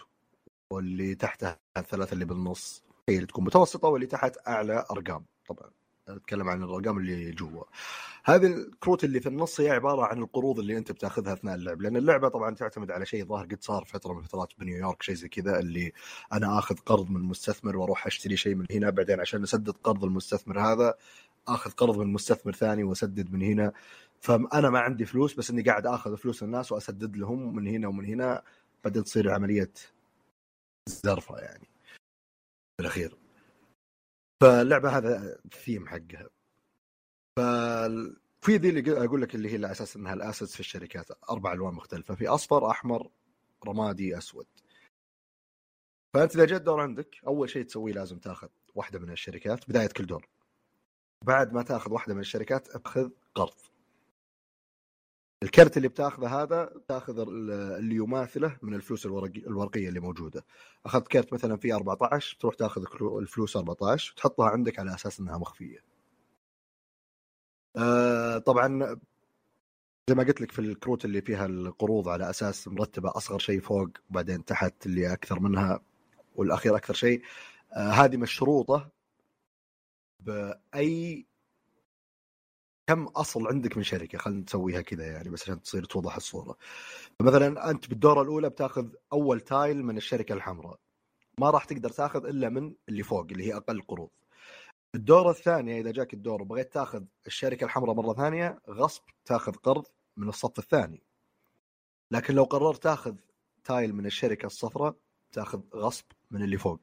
[0.73, 5.71] واللي تحتها الثلاثة اللي بالنص هي اللي تكون متوسطة واللي تحت أعلى أرقام طبعا.
[6.09, 7.63] أتكلم عن الأرقام اللي جوا.
[8.25, 11.97] هذه الكروت اللي في النص هي عبارة عن القروض اللي أنت بتأخذها أثناء اللعب لأن
[11.97, 15.59] اللعبة طبعا تعتمد على شيء ظاهر قد صار فترة من فترات بنيويورك شيء زي كذا
[15.59, 15.93] اللي
[16.33, 20.59] أنا آخذ قرض من مستثمر وأروح أشتري شيء من هنا بعدين عشان أسدد قرض المستثمر
[20.59, 20.93] هذا
[21.47, 23.73] آخذ قرض من مستثمر ثاني وأسدد من هنا.
[24.21, 28.05] فانا ما عندي فلوس بس إني قاعد آخذ فلوس الناس وأسدد لهم من هنا ومن
[28.05, 28.43] هنا
[28.83, 29.71] بعدين تصير عملية
[30.89, 31.67] زرفة يعني.
[32.79, 33.28] بالأخير.
[34.41, 36.29] فاللعبة هذا الثيم حقها.
[37.35, 37.39] ف
[38.41, 41.73] في ذي اللي أقول لك اللي هي على أساس إنها الاسيتس في الشركات أربع ألوان
[41.73, 43.09] مختلفة في أصفر أحمر
[43.67, 44.47] رمادي أسود.
[46.13, 50.05] فأنت إذا جاء الدور عندك أول شيء تسويه لازم تاخذ واحدة من الشركات بداية كل
[50.05, 50.27] دور.
[51.25, 53.68] بعد ما تاخذ واحدة من الشركات اخذ قرض.
[55.43, 60.45] الكرت اللي بتاخذه هذا تاخذ ال- اللي يماثله من الفلوس الورقي الورقية اللي موجودة.
[60.85, 62.81] أخذت كرت مثلا فيه 14 تروح تاخذ
[63.21, 65.83] الفلوس 14 وتحطها عندك على أساس إنها مخفية.
[67.77, 68.99] آه طبعا
[70.09, 73.89] زي ما قلت لك في الكروت اللي فيها القروض على أساس مرتبة أصغر شيء فوق
[74.09, 75.79] وبعدين تحت اللي أكثر منها
[76.35, 77.21] والأخير أكثر شيء.
[77.73, 78.89] آه هذه مشروطة
[80.19, 81.25] بأي
[82.89, 86.57] كم أصل عندك من شركة؟ خلينا نسويها كذا يعني بس عشان تصير توضح الصورة.
[87.19, 90.79] فمثلا أنت بالدورة الأولى بتأخذ أول tile من الشركة الحمراء.
[91.39, 94.09] ما راح تقدر تأخذ إلا من اللي فوق اللي هي أقل قروض.
[94.95, 99.85] الدورة الثانية إذا جاك الدور وبغيت تأخذ الشركة الحمراء مرة ثانية غصب تأخذ قرض
[100.17, 101.03] من الصف الثاني.
[102.11, 103.15] لكن لو قررت تأخذ
[103.63, 104.95] tile من الشركة الصفراء
[105.31, 106.81] تأخذ غصب من اللي فوق.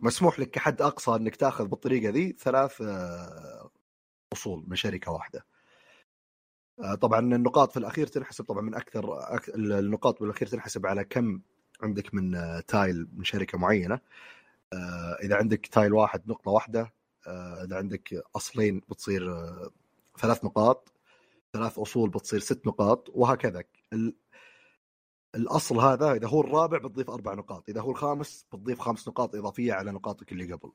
[0.00, 3.70] مسموح لك كحد أقصى إنك تأخذ بالطريقة ذي ثلاث آه،
[4.32, 5.46] اصول من شركه واحدة.
[6.80, 11.40] آه، طبعا النقاط في الأخير تنحسب طبعا من أكثر النقاط بالاخير تنحسب على كم
[11.82, 14.00] عندك من آه، tile من شركه معينة.
[14.72, 16.92] آه، إذا عندك tile واحد نقطة واحدة
[17.64, 19.22] إذا عندك أصلين بتصير
[20.20, 20.92] ثلاث نقاط
[21.52, 23.64] ثلاث أصول بتصير ست نقاط وهكذا.
[23.92, 24.14] ال-
[25.34, 29.72] الأصل هذا إذا هو الرابع بتضيف أربع نقاط إذا هو الخامس بتضيف خمس نقاط إضافية
[29.72, 30.72] على نقاطك اللي قبل.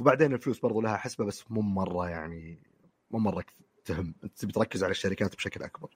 [0.00, 2.62] وبعدين الفلوس برضو لها حسبة بس مو مرة يعني
[3.10, 3.44] مو مرة
[3.84, 5.90] تهم انت تبي تركز على الشركات بشكل أكبر.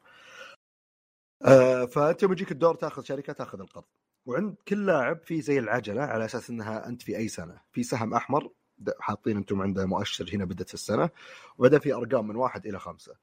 [1.42, 3.84] آه فأنت يوم يجيك الدور تأخذ شركة تأخذ القرض.
[4.26, 7.60] وعند كل لاعب في زي العجلة على أساس إنها أنت في أي سنة.
[7.72, 8.50] في سهم أحمر
[9.00, 11.10] حاطين أنتم عنده مؤشر هنا بدت السنة
[11.58, 13.16] وبعدين في أرقام من واحد إلى خمسة.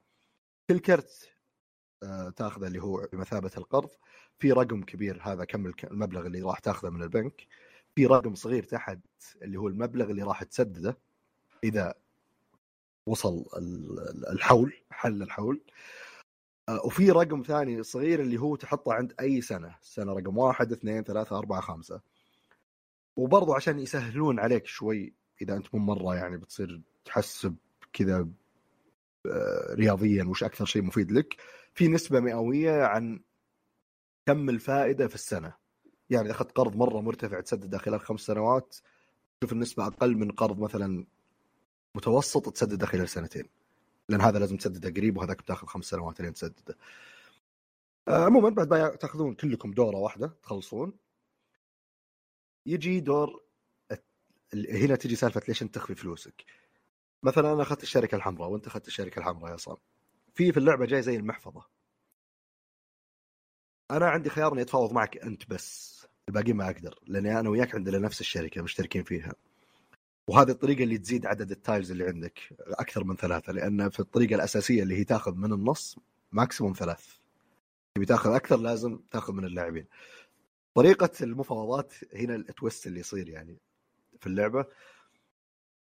[0.70, 1.32] كل كرت
[2.02, 3.90] آه، تأخذه اللي هو بمثابة القرض.
[4.38, 7.46] في رقم كبير هذا كم المبلغ اللي راح تأخذه من البنك.
[7.94, 8.98] في رقم صغير تحت
[9.42, 10.98] اللي هو المبلغ اللي راح تسدده
[11.64, 11.94] إذا
[13.06, 15.60] وصل ال- الحول حل الحول.
[16.68, 21.02] آه، وفي رقم ثاني صغير اللي هو تحطه عند أي سنة سنة رقم واحد اثنين
[21.04, 22.00] ثلاثة أربعة خمسة.
[23.16, 27.56] وبرضو عشان يسهلون عليك شوي إذا أنت مو مرة يعني بتصير تحسب
[27.92, 28.28] كذا
[29.26, 31.36] آه، رياضيا وش أكثر شيء مفيد لك
[31.74, 33.20] في نسبة مئوية عن
[34.26, 35.54] كم الفائدة في السنة.
[36.12, 38.76] يعني أخذت قرض مرة مرتفع تسدده خلال خمس سنوات
[39.42, 41.06] شوف النسبة أقل من قرض مثلا
[41.94, 43.44] متوسط تسدده خلال سنتين.
[44.08, 46.76] لأن هذا لازم تسدده قريب وهذاك بتاخذ خمس سنوات لين تسدده.
[48.08, 50.92] آه، عموما بعد ما تأخذون كلكم دورة واحدة تخلصون
[52.66, 53.42] يجي دور
[54.54, 56.44] هنا تجي سالفة ليش أنت تخفي فلوسك.
[57.22, 59.76] مثلا أنا أخذت الشركة الحمراء وأنت أخذت الشركة الحمراء يا صام
[60.34, 61.64] في في اللعبة جاي زي المحفظة.
[63.90, 66.01] أنا عندي خيار إني أتفاوض معك أنت بس.
[66.28, 69.34] الباقي ما أقدر لأني أنا وياك عندنا نفس الشركة مشتركين فيها.
[70.28, 74.34] وهذه الطريقة اللي تزيد عدد ال tiles اللي عندك أكثر من ثلاثة لأن في الطريقة
[74.34, 75.96] الأساسية اللي هي تأخذ من النص
[76.32, 77.16] maximum ثلاث.
[77.94, 79.86] تبي تأخذ أكثر لازم تأخذ من اللاعبين.
[80.74, 83.58] طريقة المفاوضات هنا ال twist اللي يصير يعني
[84.20, 84.66] في اللعبة.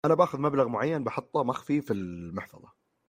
[0.04, 2.72] أنا باخذ مبلغ معين بحطه مخفي في المحفظة.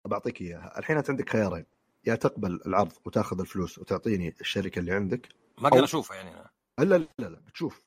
[0.04, 0.78] بعطيك إياها.
[0.78, 1.64] الحين أنت عندك خيارين.
[2.06, 6.50] يا تقبل العرض وتأخذ الفلوس وتعطيني الشركة اللي عندك ما أقدر أو- أشوفه يعني أنا.
[6.78, 7.84] لا لا لا, لا بتشوف.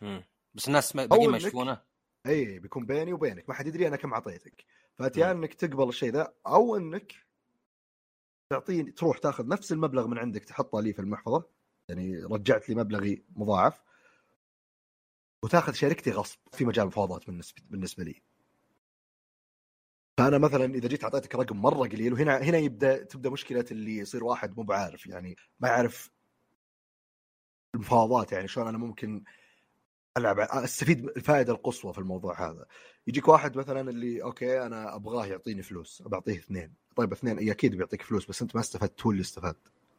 [0.00, 0.24] مم.
[0.54, 1.82] بس الناس ما- باقيين ما يشوفونه
[2.26, 3.48] اي بيكون بيني وبينك.
[3.48, 4.64] ما حد يدري أنا كم اعطيتك
[4.98, 7.12] فانت يا إنك تقبل الشيء ذا أو إنك
[8.50, 11.44] تعطيني تروح تاخذ نفس المبلغ من عندك تحطه لي في المحفظة.
[11.88, 13.82] يعني رجعت لي مبلغي مضاعف.
[15.44, 18.22] وتاخذ شركتي غصب في مجال مفاوضات بالنسبة بالنسبة لي.
[20.18, 24.24] فأنا مثلا إذا جيت أعطيتك رقم مرة قليل وهنا هنا يبدا تبدأ مشكلة اللي يصير
[24.24, 25.06] واحد مو بعارف.
[25.06, 26.10] يعني ما يعرف
[27.74, 29.24] المفاوضات يعني شلون أنا ممكن
[30.16, 32.66] ألعب أستفيد الفائدة القصوى في الموضوع هذا.
[33.06, 36.74] يجيك واحد مثلا اللي أوكي أنا أبغاه يعطيني فلوس بعطيه اثنين.
[36.96, 39.56] طيب اثنين أكيد بيعطيك فلوس بس أنت ما استفدت هو اللي استفاد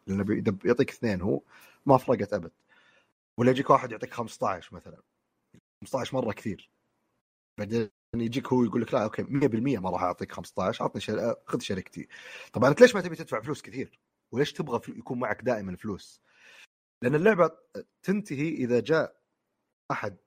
[0.08, 1.42] لأنه بيعطيك اثنين هو
[1.86, 2.52] ما فرقت أبد.
[3.38, 5.02] ولا يجيك واحد يعطيك 15 مثلا.
[5.82, 6.72] 15 مرة كثير.
[7.60, 11.02] بعدين يجيك هو يقول لك لا أوكي 100% ما راح أعطيك 15 أعطني.
[11.46, 12.08] خذ شركتي.
[12.54, 14.00] طبعا أنت ليش ما تبي تدفع فلوس كثير؟
[14.32, 14.82] وليش تبغى.
[14.88, 16.22] يكون معك دائما فلوس؟
[17.04, 17.52] لأن اللعبة
[18.04, 19.16] تنتهي إذا جاء
[19.92, 20.18] أحد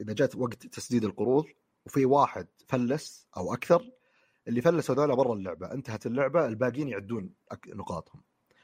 [0.00, 1.44] إذا جات وقت تسديد القروض
[1.86, 3.90] وفي واحد فلس أو أكثر
[4.48, 7.34] اللي فلسوا هذول برا اللعبة انتهت اللعبة الباقيين يعدون
[7.66, 8.22] نقاطهم.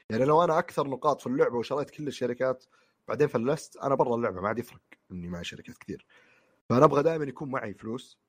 [0.09, 2.65] يعني لو أنا أكثر نقاط في اللعبة وشريت كل الشركات
[3.07, 6.05] بعدين فلست أنا برا اللعبة ما عاد يفرق إني معي شركات كثير.
[6.69, 8.19] فأنا أبغى دائما يكون معي فلوس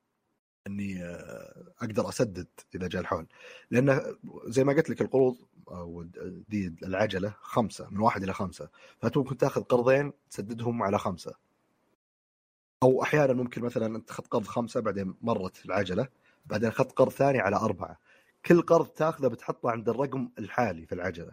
[0.67, 3.27] إني آه، أقدر أسدد اذا جاء الحول.
[3.71, 4.15] لأن
[4.45, 5.37] زي ما قلت لك القروض
[5.67, 6.03] أو
[6.49, 8.69] دي العجلة خمسة من واحد إلى خمسة.
[9.01, 11.33] فأنت ممكن تأخذ قرضين تسددهم على خمسة.
[12.83, 16.07] أو أحيانا ممكن مثلا أنت أخذت قرض خمسة بعدين مرت العجلة
[16.45, 17.99] بعدين أخذت قرض ثاني على أربعة.
[18.45, 21.31] كل قرض تأخذه بتحطه عند الرقم الحالي في العجلة.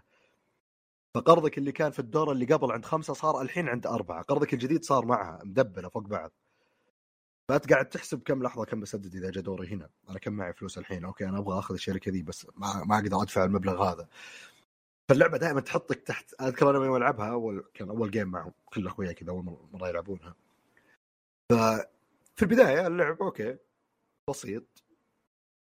[1.14, 4.22] فقرضك اللي كان في الدور اللي قبل عند خمسة صار الحين عند أربعة.
[4.22, 6.32] قرضك الجديد صار معها مدبلة فوق بعض.
[7.48, 9.90] فانت قاعد تحسب كم لحظة كم بسدد إذا جاء دوري هنا.
[10.08, 13.22] أنا كم معي فلوس الحين؟ okay أنا أبغى آخذ الشركة ذي بس ما, ما أقدر
[13.22, 14.08] أدفع المبلغ هذا.
[15.08, 19.14] فاللعبة دائما تحطك تحت أذكر أنا يوم ألعبها أول كان أول game معهم كل اخوياي
[19.14, 20.34] كذا أول مره يلعبونها.
[21.52, 23.56] ففي البداية اللعب okay
[24.30, 24.84] بسيط.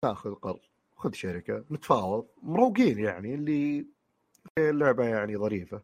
[0.04, 0.60] تاخذ قرض
[0.96, 2.28] خذ شركة نتفاوض.
[2.42, 3.86] مروقين يعني اللي
[4.58, 5.82] اللعبة يعني ظريفة.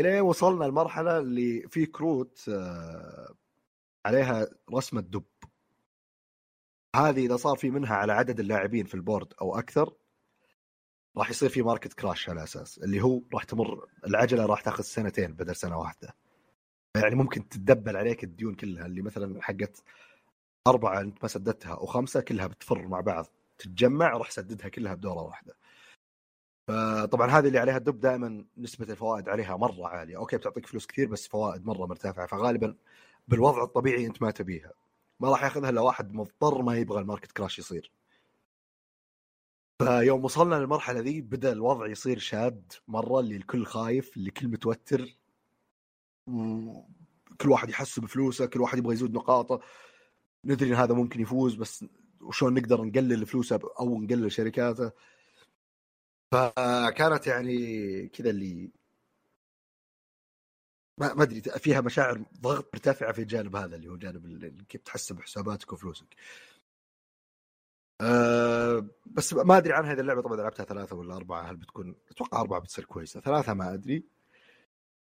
[0.00, 3.34] إلين وصلنا المرحلة اللي في كروت آه،
[4.06, 5.24] عليها رسمة دب.
[6.96, 9.94] هذه إذا صار في منها على عدد اللاعبين في ال board أو أكثر
[11.16, 15.32] راح يصير في market crash على أساس اللي هو راح تمر العجلة راح تاخذ سنتين
[15.32, 16.16] بدل سنة واحدة.
[16.96, 19.82] يعني ممكن تتدبل عليك الديون كلها اللي مثلا حقت
[20.66, 23.26] أربعة أنت ما سددتها وخمسه كلها بتفر مع بعض
[23.58, 25.56] تتجمع راح سددها كلها بدورة واحدة.
[26.68, 30.16] فطبعا هذه اللي عليها الدب دائما نسبة الفوائد عليها مرة عالية.
[30.16, 32.26] okay بتعطيك فلوس كثير بس فوائد مرة مرتفعة.
[32.26, 32.76] فغالبا
[33.28, 34.72] بالوضع الطبيعي انت ما تبيها.
[35.20, 37.92] ما راح ياخذها إلا واحد مضطر ما يبغى ال market crash يصير.
[39.82, 45.16] فيوم وصلنا للمرحلة ذي بدأ الوضع يصير شاد مرة اللي الكل خايف اللي الكل متوتر.
[47.40, 49.60] كل واحد يحس بفلوسه كل واحد يبغى يزود نقاطه.
[50.44, 51.84] ندري إن هذا ممكن يفوز بس
[52.20, 54.90] وشلون نقدر نقلل فلوسه أو نقلل شركاته.
[56.32, 58.70] فكانت يعني كذا اللي
[60.98, 65.72] ما أدري فيها مشاعر ضغط مرتفعة في الجانب هذا اللي هو جانب كيف تحسب حساباتك
[65.72, 66.06] وفلوسك.
[68.00, 72.40] أه بس ما أدري عن هذه اللعبة طبعا لعبتها ثلاثة ولا أربعة هل بتكون؟ أتوقع
[72.40, 73.20] أربعة بتصير كويسة.
[73.20, 74.02] ثلاثة ما أدري.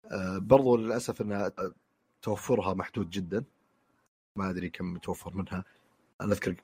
[0.05, 1.51] أه برضو للأسف إن
[2.23, 3.45] توفرها محدود جدا.
[4.37, 5.65] ما أدري كم متوفر منها.
[6.21, 6.55] أنا أذكر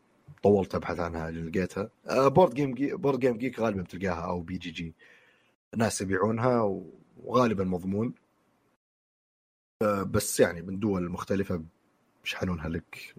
[0.43, 1.91] طولت أبحث عنها لقيتها.
[2.07, 4.95] أه board game g board game geek غالبا بتلقاها أو BGG.
[5.77, 6.83] ناس يبيعونها
[7.25, 8.15] وغالبا مضمون.
[9.83, 11.63] بس يعني من دول مختلفة
[12.25, 13.15] يشحنونها لك.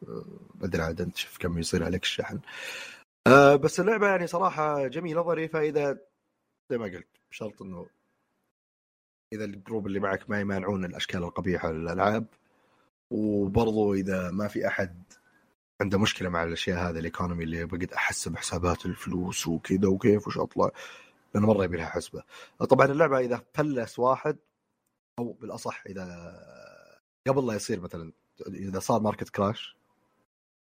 [0.55, 2.39] ما أدري عاد أنت شوف كم يصير عليك الشحن.
[3.28, 5.59] أه بس اللعبة يعني صراحة جميلة ظريفة.
[5.59, 5.97] إذا
[6.72, 7.88] زي ما قلت بشرط إنه
[9.34, 12.26] إذا ال group اللي معك ما يمانعون الأشكال القبيحة للألعاب.
[13.11, 15.03] وبرضو إذا ما في أحد
[15.82, 20.38] عنده مشكلة مع الأشياء هذه ال economy اللي بقعد أحسب حسابات الفلوس وكذا وكيف وش
[20.38, 20.72] أطلع
[21.34, 22.24] لأنه مرة يبي لها حسبة.
[22.70, 24.38] طبعا اللعبة إذا فلس واحد
[25.20, 26.05] أو بالأصح إذا
[27.28, 28.11] قبل لا يصير مثلا
[28.47, 29.77] إذا صار market crash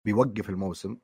[0.04, 0.96] بيوقف الموسم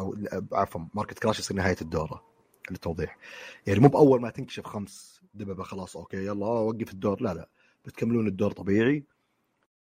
[0.00, 0.16] أو
[0.52, 2.24] عفوا market crash يصير نهاية الدورة
[2.70, 3.18] للتوضيح.
[3.66, 7.48] يعني مو بأول ما تنكشف خمس دببه خلاص okay يلا وقف الدور لا لا
[7.84, 9.04] بتكملون الدور طبيعي.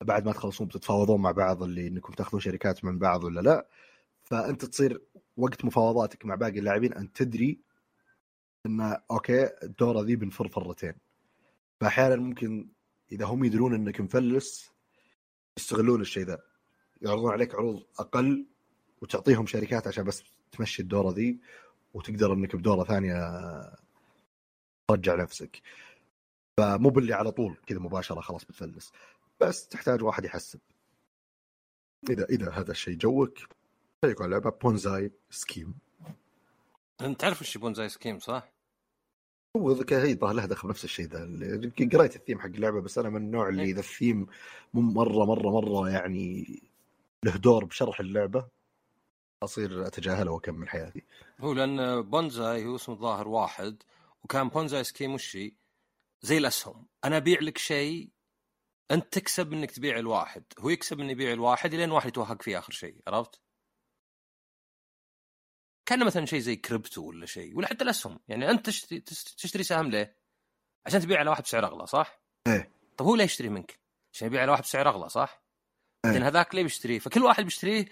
[0.01, 3.69] بعد ما تخلصون بتتفاوضون مع بعض اللي إنكم تأخذون شركات من بعض ولا لا.
[4.23, 5.03] فأنت تصير
[5.37, 7.61] وقت مفاوضاتك مع باقي اللاعبين أن تدري
[8.67, 10.95] إن okay الدورة ذي بنفر فرتين.
[11.81, 12.69] فأحيانا ممكن
[13.13, 14.71] إذا هم يدرون إنك مفلس
[15.59, 16.43] يستغلون الشيء ذا.
[17.03, 18.47] يعرضون عليك عروض أقل
[19.03, 21.41] وتعطيهم شركات عشان بس تمشي الدورة ذي
[21.95, 23.15] وتقدر إنك بدورة ثانية
[24.89, 25.63] ترجع نفسك.
[26.57, 28.93] فمو باللي على طول كذا مباشرة خلاص بتفلس.
[29.41, 30.61] بس تحتاج واحد يحسب.
[32.11, 33.39] إذا إذا هذا الشيء جوك
[34.05, 35.75] شيكوا على لعبة Ponzi scheme.
[37.01, 38.49] أنت تعرف وش Ponzi scheme صح؟
[39.57, 41.19] هو هي لها دخل نفس الشيء ذا.
[41.93, 44.27] قريت الثيم حق اللعبة بس أنا من النوع اللي إذا الثيم
[44.75, 46.47] مو مرة مرة مرة يعني
[47.25, 48.47] له دور بشرح اللعبة
[49.43, 51.03] أصير أتجاهله وأكمل حياتي.
[51.41, 53.83] هو لأن بونزاي هو اسمه الظاهر واحد
[54.25, 55.39] وكان Ponzi scheme وش
[56.23, 56.87] زي الأسهم.
[57.05, 58.09] أنا أبيع لك شيء
[58.91, 60.43] أنت تكسب إنك تبيع الواحد.
[60.59, 63.41] هو يكسب إنه يبيع الواحد لين واحد يتوهق فيه آخر شيء عرفت؟
[65.91, 68.21] كان مثلا شيء زي كريبتو ولا شيء ولا حتى الأسهم.
[68.29, 70.17] يعني أنت تشتري, تشتري سهم ليه؟
[70.87, 72.73] عشان تبيع على واحد بسعر أغلى صح؟ إيه.
[72.97, 73.81] طب هو ليه يشتري منك؟
[74.13, 75.45] عشان يبيع على واحد بسعر أغلى صح؟
[76.05, 77.89] بعدين هذاك ليه بيشتريه؟ فكل واحد بيشتريه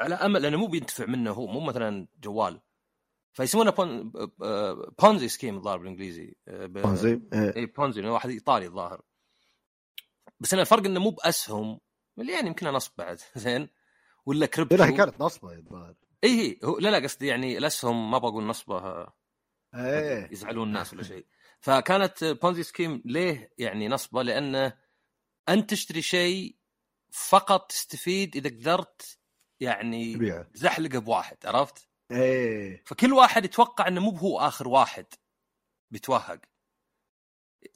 [0.00, 2.60] على أمل لأنه مو بينتفع منه هو مو مثلا جوال.
[3.32, 4.12] فيسمونه Pon...
[4.98, 6.36] Ponzi scheme الظاهر بالإنجليزي.
[6.46, 7.72] بونزي اي إيه.
[7.72, 9.02] بونزي واحد إيطالي الظاهر.
[10.40, 11.80] بس أنا الفرق إنه مو بأسهم
[12.18, 13.68] اللي يعني يمكنها نصب بعد زين؟
[14.26, 15.94] ولا كريبتو لا كانت نصبة الظاهر.
[16.24, 19.06] اي هي هو لا لا قصدي يعني الأسهم ما بقول نصبة
[19.74, 20.28] إيه.
[20.32, 21.26] يزعلون الناس ولا شيء.
[21.60, 24.78] فكانت بونزي سكيم ليه يعني نصبة؟ لأنه
[25.48, 26.56] انت تشتري شيء
[27.10, 29.18] فقط تستفيد إذا قدرت
[29.60, 30.18] يعني
[30.54, 32.82] زحلقه بواحد عرفت؟ إيه.
[32.86, 35.06] فكل واحد يتوقع إنه مو هو آخر واحد
[35.90, 36.40] بيتوهق.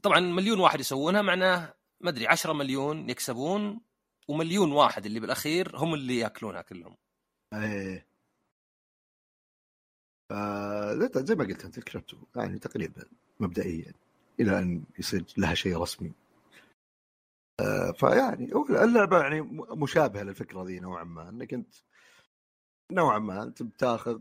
[0.02, 3.80] طبعا مليون واحد يسوونها معناه ما أدري 10 مليون يكسبون
[4.28, 6.96] ومليون واحد اللي بالأخير هم اللي يأكلونها كلهم.
[7.54, 8.15] إيه.
[11.16, 13.04] زي ما قلت أنت الكريبتو يعني تقريبا
[13.40, 13.92] مبدئيا
[14.40, 16.12] إلى أن يصير لها شيء رسمي.
[17.60, 21.74] آه فيعني اللعبة يعني مشابهة للفكرة ذي نوعا ما إنك أنت
[22.92, 24.20] نوعا ما أنت بتاخذ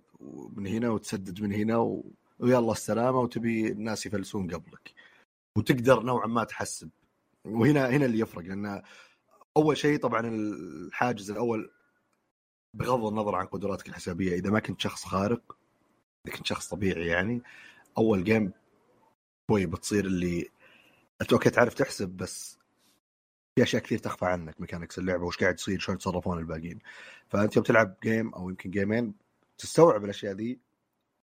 [0.56, 2.02] من هنا وتسدد من هنا.
[2.40, 4.94] ويلا السلامة وتبي الناس يفلسون قبلك.
[5.58, 6.90] وتقدر نوعا ما تحسب.
[7.46, 8.82] وهنا هنا اللي يفرق لأن
[9.58, 11.72] أول شيء طبعا الحاجز الأول
[12.74, 14.36] بغض النظر عن قدراتك الحسابية.
[14.36, 15.58] إذا ما كنت شخص خارق
[16.28, 17.42] اذا كنت شخص طبيعي يعني.
[17.98, 18.52] أول game
[19.52, 20.50] شوي بتصير اللي
[21.22, 22.58] أنت okay تعرف تحسب بس
[23.56, 26.80] في أشياء كثير تخفى عنك mechanics اللعبة وش قاعد يصير شلون يتصرفون الباقيين.
[27.30, 29.14] فأنت يوم تلعب game أو يمكن جيمين
[29.58, 30.60] تستوعب الأشياء ذي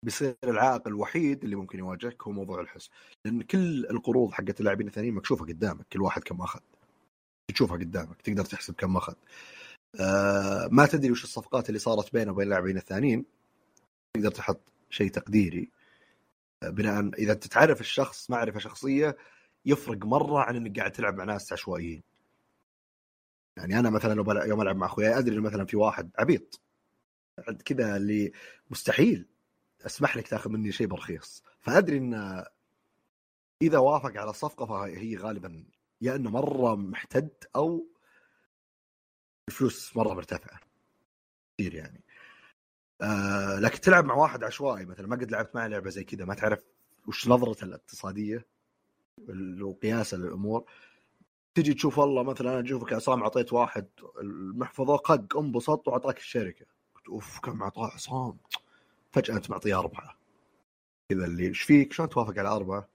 [0.05, 2.91] بيصير العائق الوحيد اللي ممكن يواجهك هو موضوع الحس.
[3.25, 6.61] لأن كل القروض حقت اللاعبين الثانيين مكشوفة قدامك كل واحد كم أخذ.
[7.55, 9.15] تشوفها قدامك تقدر تحسب كم أخذ.
[10.01, 13.25] آه ما تدري وش الصفقات اللي صارت بينه وبين اللاعبين الثانيين
[14.17, 14.61] تقدر تحط
[14.93, 15.71] شيء تقديري.
[16.63, 19.17] آه بناء إذا انت تعرف الشخص معرفة شخصية
[19.65, 22.03] يفرق مرة عن إنك قاعد تلعب مع ناس عشوائيين.
[23.57, 26.61] يعني أنا مثلا لو يوم ألعب مع أخوياي أدري إنه مثلا في واحد عبيط.
[27.65, 28.33] كذا اللي
[28.71, 29.27] مستحيل
[29.87, 32.45] أسمح لك تاخذ مني شيء برخيص فأدري ان
[33.63, 35.65] إذا وافق على الصفقة فهي غالبا
[36.01, 37.87] يا إنه مرة محتد أو
[39.49, 40.61] الفلوس مرة مرتفعة.
[41.59, 42.01] كثير يعني.
[43.03, 46.35] آه لكن تلعب مع واحد عشوائي مثلا ما قد لعبت معه لعبة زي كذا ما
[46.35, 46.65] تعرف
[47.09, 48.47] وش نظرته الاقتصادية
[49.61, 50.65] وقياسه للامور
[51.55, 53.87] تجي تشوف والله مثلا أنا أشوفك عصام أعطيت واحد
[54.21, 56.67] المحفظة قق انبسط وأعطاك الشركة.
[56.95, 58.39] قلت أوف كم أعطاه عصام؟
[59.13, 60.17] فجأة أنت معطيه اربعه
[61.09, 62.89] كذا اللي إيش فيك؟ شلون توافق على أربعة؟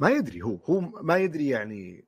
[0.00, 2.04] ما يدري هو هو ما يدري يعني.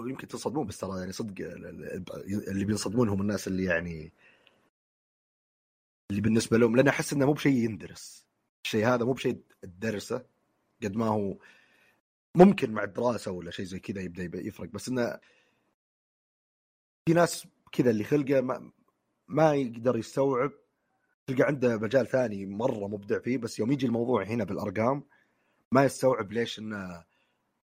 [0.00, 4.12] يمكن تصدمون بس ترى يعني صدق ال- ال- اللي بينصدمون هم الناس اللي يعني
[6.10, 8.26] اللي بالنسبة لهم لأن أحس إنه مو بشيء يندرس.
[8.64, 10.24] الشيء هذا مو بشيء تدرسه
[10.82, 11.38] قد ما هو
[12.34, 14.68] ممكن مع الدراسة ولا شيء زي كذا يبدأ يفرق.
[14.68, 15.18] بس إنه
[17.06, 18.72] في ناس كذا اللي خلقه ما,
[19.28, 20.52] ما يقدر يستوعب.
[21.26, 25.04] تلقى عنده مجال ثاني مرة مبدع فيه بس يوم يجي الموضوع هنا بالأرقام
[25.72, 27.04] ما يستوعب ليش إنه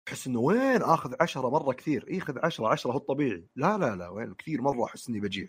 [0.08, 3.48] يحس إنه وين آخذ عشرة مرة كثير؟ ياخذ عشرة عشرة هو الطبيعي.
[3.56, 5.48] لا لا لا وين؟ كثير مرة أحس إني بجيع.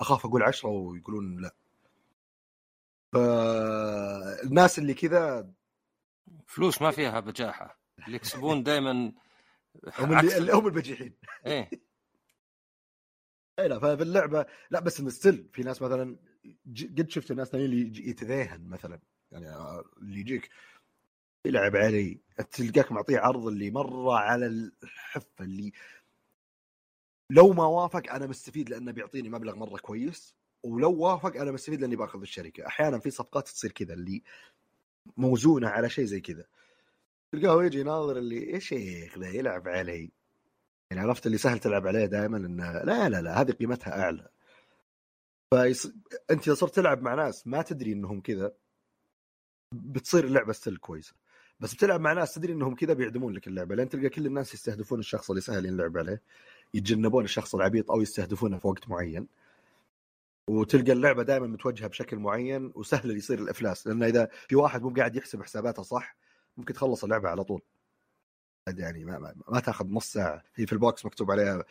[0.00, 1.54] أخاف أقول عشرة ويقولون لا.
[3.12, 5.50] فالناس اللي كذا
[6.46, 7.80] فلوس ما فيها بجاحة.
[8.06, 9.12] اللي يكسبون دائما
[9.98, 11.14] هم اللي, هم البجيحين.
[11.46, 11.70] إيه.
[13.58, 16.16] إي لا ففي اللعبه لا بس ستيل في ناس مثلا
[16.98, 19.00] قد شفت الناس ثانيين اللي يتذاهن مثلا.
[19.32, 20.50] يعني آه، اللي يجيك
[21.44, 25.72] يلعب علي تلقاك معطيه عرض اللي مرة على الحفة اللي
[27.30, 30.37] لو ما وافق أنا مستفيد لأنه بيعطيني مبلغ مرة كويس.
[30.62, 32.66] ولو وافق أنا مستفيد لأني باخذ الشركة.
[32.66, 34.22] أحيانا في صفقات تصير كذا اللي
[35.16, 36.44] موزونة على شيء زي كذا.
[37.32, 40.10] تلقاه يجي ناظر اللي إيش شيخ ذا يلعب علي.
[40.90, 44.28] يعني عرفت اللي سهل تلعب عليه دائما إنه لا لا لا هذه قيمتها أعلى.
[45.54, 45.86] فيص...
[46.30, 48.52] أنت إذا صرت تلعب مع ناس ما تدري إنهم كذا
[49.74, 51.14] بتصير اللعبة ستيل كويسة.
[51.60, 53.74] بس بتلعب مع ناس تدري إنهم كذا بيعدمون لك اللعبة.
[53.74, 56.22] لأن تلقى كل الناس يستهدفون الشخص اللي سهل ينلعب عليه
[56.74, 59.28] يتجنبون الشخص العبيط أو يستهدفونه في وقت معين.
[60.48, 65.16] وتلقى اللعبة دائما متوجهة بشكل معين وسهل يصير الأفلاس لأن إذا في واحد مو قاعد
[65.16, 66.16] يحسب حساباته صح
[66.56, 67.62] ممكن تخلص اللعبة على طول.
[68.68, 71.64] يعني ما, ما, ما تاخذ نص ساعة هي في ال box مكتوب عليها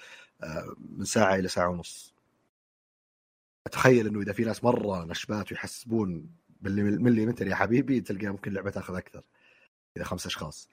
[0.43, 2.13] آه، من ساعة إلى ساعة ونص.
[3.67, 6.29] أتخيل إنه إذا في ناس مرة نشبات ويحسبون
[6.61, 9.25] بالمليمتر يا حبيبي تلقى ممكن اللعبة تاخذ أكثر
[9.97, 10.69] إذا خمس أشخاص.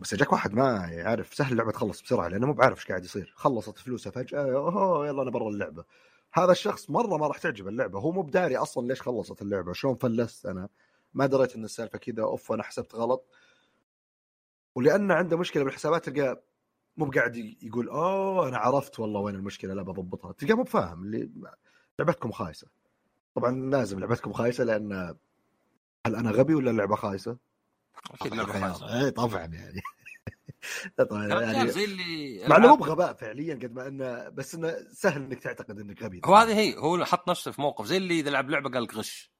[0.00, 3.32] بس اجاك واحد ما يعرف سهل اللعبة تخلص بسرعة لأنه مو بعارف إيش قاعد يصير.
[3.36, 5.84] خلصت فلوسه فجأة اوه يلا أنا برا اللعبة.
[6.32, 8.00] هذا الشخص مرة ما راح تعجب اللعبة.
[8.00, 10.68] هو مو بداري أصلا ليش خلصت اللعبة؟ شلون فلست أنا؟
[11.14, 12.22] ما دريت إن السالفة كذا.
[12.22, 13.26] أوف أنا حسبت غلط.
[14.74, 16.42] ولأنه عنده مشكلة بالحسابات تلقاه
[16.96, 20.32] مو قاعد يقول أوه أنا عرفت والله وين المشكلة لا بضبطها.
[20.32, 21.02] تلقاه مو بفاهم.
[21.02, 21.30] اللي
[21.98, 22.66] لعبتكم خايسة.
[23.34, 25.16] طبعا لازم لعبتكم خايسة لأن
[26.06, 27.36] هل أنا غبي ولا اللعبة خايسة؟
[28.10, 29.00] أكيد لعبه خايسة.
[29.00, 29.80] اي طبعا يعني.
[30.98, 35.22] طبعا يعني زي اللي مع انه مو بغباء فعليا قد ما انه بس انه سهل
[35.22, 38.30] انك تعتقد انك غبي هو هذه هي هو حط نفسه في موقف زي اللي إذا
[38.30, 39.32] لعب لعبة قال لك غش؟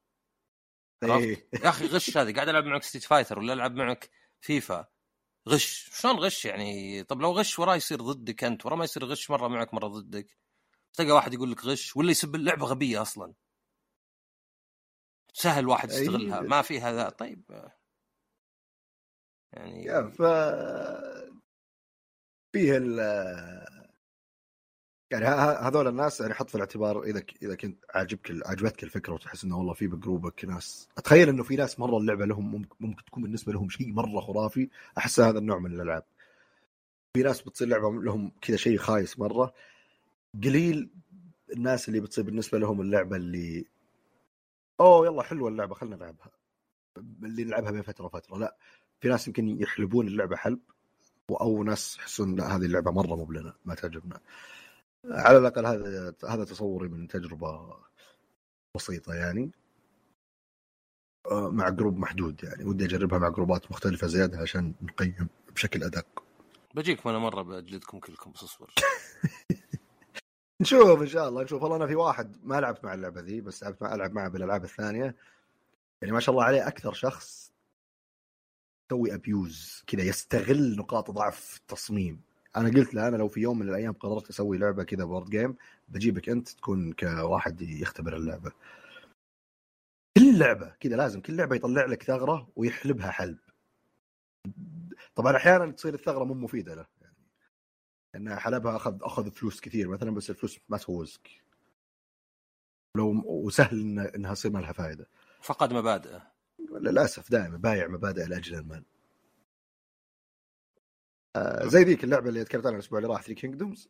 [1.03, 1.47] إيه.
[1.63, 4.09] يا أخي غش هذه قاعد ألعب معك Street Fighter ولا ألعب معك
[4.41, 4.87] فيفا
[5.49, 5.89] غش.
[5.93, 9.47] شلون غش يعني؟ طب لو غش وراه يصير ضدك أنت وراه ما يصير غش مرة
[9.47, 10.37] معك مرة ضدك.
[10.93, 13.33] تلقى واحد يقول لك غش ولا يسب اللعبة غبية أصلا.
[15.33, 16.47] سهل واحد يستغلها أي.
[16.47, 17.71] ما في هذا طيب.
[19.53, 20.21] يعني يا ف
[22.53, 22.99] فيه ال
[25.11, 29.57] يعني هذول الناس يعني حط في الاعتبار إذا إذا كنت عاجبك عجبتك الفكرة وتحس إنه
[29.57, 33.69] والله في بجروبك ناس أتخيل إنه في ناس مرة اللعبة لهم ممكن تكون بالنسبة لهم
[33.69, 36.03] شيء مرة خرافي أحس هذا النوع من الألعاب.
[37.17, 39.53] في ناس بتصير لعبة لهم كذا شيء خايس مرة
[40.43, 40.89] قليل
[41.53, 43.65] الناس اللي بتصير بالنسبة لهم اللعبة اللي
[44.79, 46.31] أوه يلا حلوة اللعبة خلينا نلعبها
[47.23, 48.57] اللي نلعبها بين فترة وفترة لا
[49.01, 50.59] في ناس يمكن يحلبون اللعبة حلب.
[51.35, 54.19] أو ناس يحسون لا هذه اللعبة مرة مو بلنا ما تعجبنا.
[55.05, 57.77] على الأقل هذا هذا تصوري من تجربة
[58.75, 59.51] بسيطة يعني.
[61.31, 62.65] آه، مع جروب محدود يعني.
[62.65, 66.23] ودي أجربها مع جروبات مختلفة زيادة عشان نقيم بشكل أدق.
[66.75, 68.73] بجيكم أنا مرة بجلدكم كلكم بس اصبر.
[70.61, 71.63] نشوف إن شاء الله نشوف.
[71.63, 74.63] والله أنا في واحد ما لعبت مع اللعبة ذي بس لعبت مع ألعب معه بالألعاب
[74.63, 75.15] الثانية.
[76.01, 77.51] يعني ما شاء الله عليه أكثر شخص
[78.91, 82.21] يسوي abuse كذا يستغل نقاط ضعف التصميم.
[82.57, 85.55] أنا قلت له أنا لو في يوم من الأيام قررت أسوي لعبة كذا board game
[85.87, 88.51] بجيبك أنت تكون كواحد يختبر اللعبة.
[90.17, 93.37] كل لعبة كذا لازم كل لعبة يطلع لك ثغرة ويحلبها حلب.
[95.15, 96.85] طبعا أحيانا تصير الثغرة مو مفيدة له.
[97.01, 97.15] يعني
[98.15, 99.87] انها حلبها أخذ أخذ فلوس كثير.
[99.87, 101.29] مثلا بس الفلوس ما تفوزك.
[102.97, 105.09] لو وسهل إنها تصير ما لها فائده
[105.41, 106.38] فقد مبادئه.
[106.79, 108.83] للأسف دائما بايع مبادئ لأجل المال.
[111.35, 113.89] آه زي ذيك اللعبة اللي تكلمت عنها الأسبوع اللي راح Three Kingdoms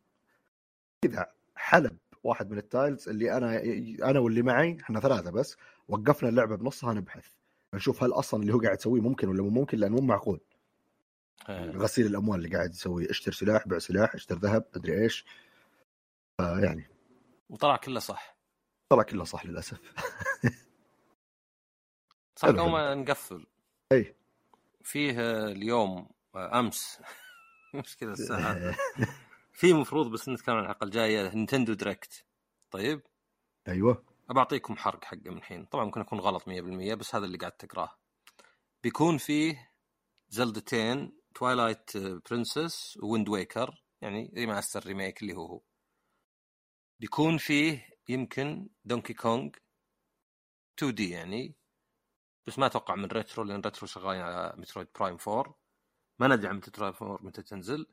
[1.02, 3.62] كذا حلب واحد من ال tiles اللي أنا
[4.10, 7.28] أنا واللي معي إحنا ثلاثة بس وقفنا اللعبة بنصها نبحث.
[7.74, 10.42] نشوف هل أصلا اللي هو قاعد يسويه ممكن ولا مو ممكن لأنه مو معقول.
[11.50, 11.72] إيه.
[11.72, 13.10] غسيل الأموال اللي قاعد يسويه.
[13.10, 15.26] اشتر سلاح بيع سلاح اشتر ذهب ادري إيش.
[16.38, 16.90] فيعني
[17.50, 18.38] وطلع كله صح.
[18.90, 19.80] طلع كله صح للأسف.
[22.40, 23.46] صح قبل ما نقفل.
[23.92, 24.16] أي.
[24.84, 25.12] فيه
[25.46, 27.02] اليوم آه، أمس.
[27.74, 28.76] مش كذا الساعة.
[29.60, 32.26] في مفروض بس نتكلم عن الحلقة الجايه Nintendo Direct
[32.72, 33.02] طيب؟
[33.68, 34.04] أيوه.
[34.30, 37.52] ابى اعطيكم حرق حقه من الحين طبعا ممكن أكون غلط 100% بس هذا اللي قاعد
[37.52, 37.98] تقراه.
[38.84, 39.72] بيكون فيه
[40.30, 45.62] زلدتين Twilight Princess Wind Waker يعني remaster remake اللي هو هو.
[47.00, 49.50] بيكون فيه يمكن Donkey Kong
[50.78, 51.59] 2D يعني
[52.50, 55.56] بس ما أتوقع من Retro لأن Retro شغالين على Metroid Prime 4
[56.20, 57.88] ما ندري عن Metroid Prime 4 متى تنزل.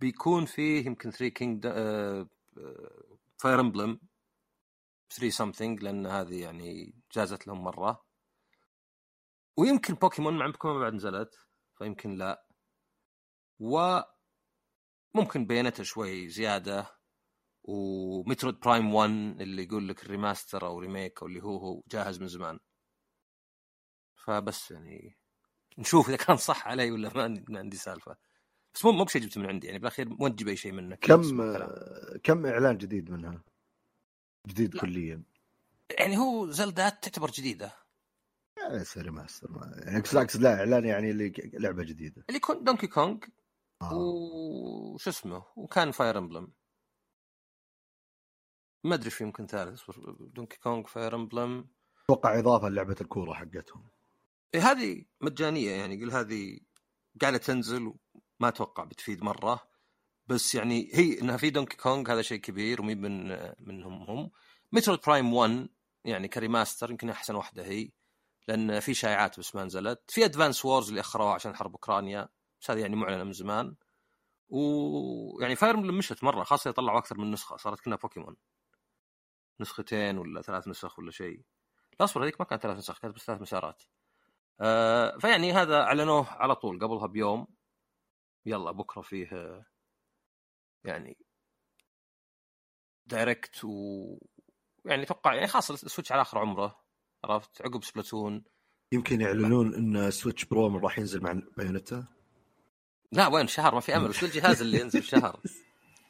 [0.00, 1.66] بيكون فيه يمكن 3 King
[3.38, 4.00] Fire Emblem
[5.10, 8.04] 3 something لأن هذه يعني جازت لهم مرة.
[9.56, 11.46] ويمكن بوكيمون مع بوكيمون بعد نزلت
[11.78, 12.46] فيمكن لا.
[13.60, 14.00] و
[15.14, 16.98] ممكن Bayonetta شوي زيادة.
[17.62, 19.10] و Metroid Prime 1
[19.40, 22.60] اللي يقول لك ال remaster أو remake أو اللي هو هو جاهز من زمان.
[24.28, 25.16] فبس يعني
[25.78, 28.16] نشوف إذا كان صح علي ولا ما عندي, ما عندي سالفة.
[28.74, 31.22] بس مو مو بشيء جبته من عندي يعني بالأخير ما تجيب أي شيء منك كم.
[32.24, 33.42] كم إعلان جديد منها؟
[34.48, 34.80] جديد لا.
[34.80, 35.22] كليا.
[35.98, 37.72] يعني هو زلدات تعتبر جديدة.
[38.58, 42.24] يعني so remaster ما يعني اقصد لا إعلان يعني اللي لعبة جديدة.
[42.28, 43.18] اللي يكون Donkey Kong
[43.82, 43.94] آه.
[43.94, 46.52] وش اسمه؟ وكان Fire Emblem
[48.84, 51.68] ما أدري في يمكن ثالث Donkey Kong Fire Emblem
[52.04, 53.88] أتوقع إضافة لعبه الكورة حقتهم.
[54.54, 56.60] إيه هذه مجانية يعني قل هذه
[57.20, 57.94] قاعدة تنزل
[58.40, 59.68] ما أتوقع بتفيد مرة
[60.26, 63.28] بس يعني هي إنها في Donkey Kong هذا شيء كبير ومي من
[63.58, 64.30] منهم هم.
[64.72, 65.68] Metroid Prime 1
[66.04, 67.90] يعني ك remaster يمكن أحسن واحدة هي
[68.48, 70.10] لأن في شائعات بس ما نزلت.
[70.10, 72.28] في Advance Wars اللي أخروها عشان حرب أوكرانيا
[72.60, 73.76] بس هذه يعني معلنة من زمان.
[74.48, 78.36] ويعني Fire Emblem مشت مرة خاصة طلعوا أكثر من نسخة صارت كنا بوكيمون
[79.60, 81.42] نسختين ولا ثلاث نسخ ولا شيء.
[82.00, 83.82] لا اصبر هذيك ما كانت ثلاث نسخ كانت بس ثلاث مسارات.
[84.60, 87.46] آه فيعني هذا أعلنوه على طول قبلها بيوم.
[88.46, 89.64] يلا بكرة فيه آه،
[90.84, 91.18] يعني
[93.06, 93.70] Direct و
[94.84, 96.80] يعني أتوقع يعني خلاص ال Switch على آخر عمره
[97.24, 98.44] عرفت؟ عقب Splatoon.
[98.92, 102.06] يمكن يعلنون إن Switch Pro من راح ينزل مع Bayonetta؟
[103.12, 104.08] لا وين؟ شهر ما في أمل.
[104.10, 105.40] وش الجهاز اللي ينزل شهر.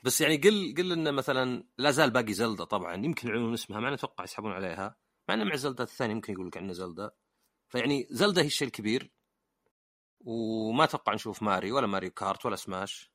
[0.05, 2.95] بس يعني قل قل انه مثلا لا زال باقي Zelda طبعا.
[2.95, 4.97] يمكن يعلنون اسمها مع أتوقع يسحبون عليها.
[5.29, 7.15] مع إنه مع Zelda الثانية يمكن يقول لك عنه Zelda.
[7.69, 9.13] فيعني Zelda هي الشيء الكبير
[10.21, 13.13] وما أتوقع نشوف ماري ولا Mario Kart ولا Smash.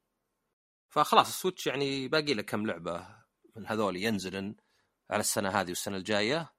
[0.89, 3.07] فخلاص ال Switch يعني باقي له كم لعبة
[3.55, 4.55] من هذول ينزلن
[5.09, 6.53] على السنة هذه والسنة الجاية.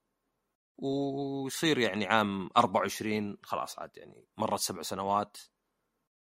[0.79, 5.37] ويصير يعني عام 24 خلاص عاد يعني مرت سبع سنوات.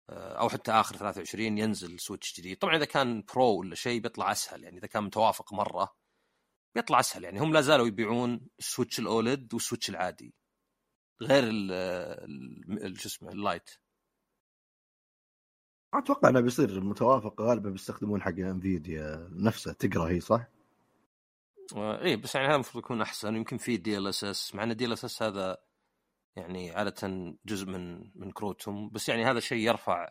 [0.09, 2.57] آه، أو حتى آخر 23 ينزل Switch جديد.
[2.57, 5.95] طبعا إذا كان Pro ولا شيء بيطلع أسهل يعني إذا كان متوافق مرة
[6.75, 7.23] بيطلع أسهل.
[7.23, 10.35] يعني هم لا زالوا يبيعون ال Switch ال OLED وال Switch العادي.
[11.21, 13.69] غير ال شو اسمه ال Lite.
[15.93, 19.73] أتوقع إنه بيصير متوافق غالبا بيستخدمون حق Nvidia نفسه.
[19.73, 20.47] Tegra هي صح؟
[21.75, 23.33] آه، إيه بس يعني هذا المفروض يكون أحسن.
[23.33, 25.57] ويمكن في DLSS مع إن ال DLSS هذا
[26.35, 28.89] يعني عادة جزء من من كروتهم.
[28.89, 30.09] بس يعني هذا شيء يرفع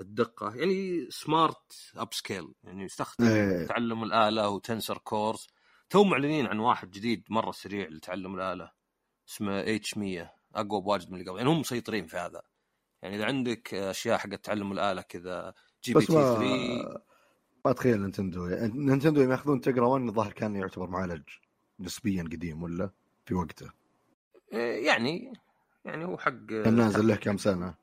[0.00, 0.54] الدقة.
[0.54, 3.66] يعني smart upscale يعني يستخدم إيه.
[3.66, 5.46] تعلم الآلة و tensor cores
[5.90, 8.72] تو معلنين عن واحد جديد مرة سريع لتعلم الآلة.
[9.28, 11.38] اسمه H100 أقوى بواجد من اللي قبل.
[11.38, 12.42] يعني هم مسيطرين في هذا.
[13.02, 17.08] يعني إذا عندك أشياء حقت تعلم الآلة كذا GPT ما 3
[17.64, 18.46] ما اتخيل Nintendo.
[18.74, 21.22] Nintendo يوم ياخذون Tegra 1 الظاهر كان يعتبر معالج
[21.80, 22.90] نسبيا قديم ولا
[23.26, 23.70] في وقته؟
[24.52, 25.32] إيه، يعني
[25.84, 27.74] يعني هو حق كان نازل له كم سنة.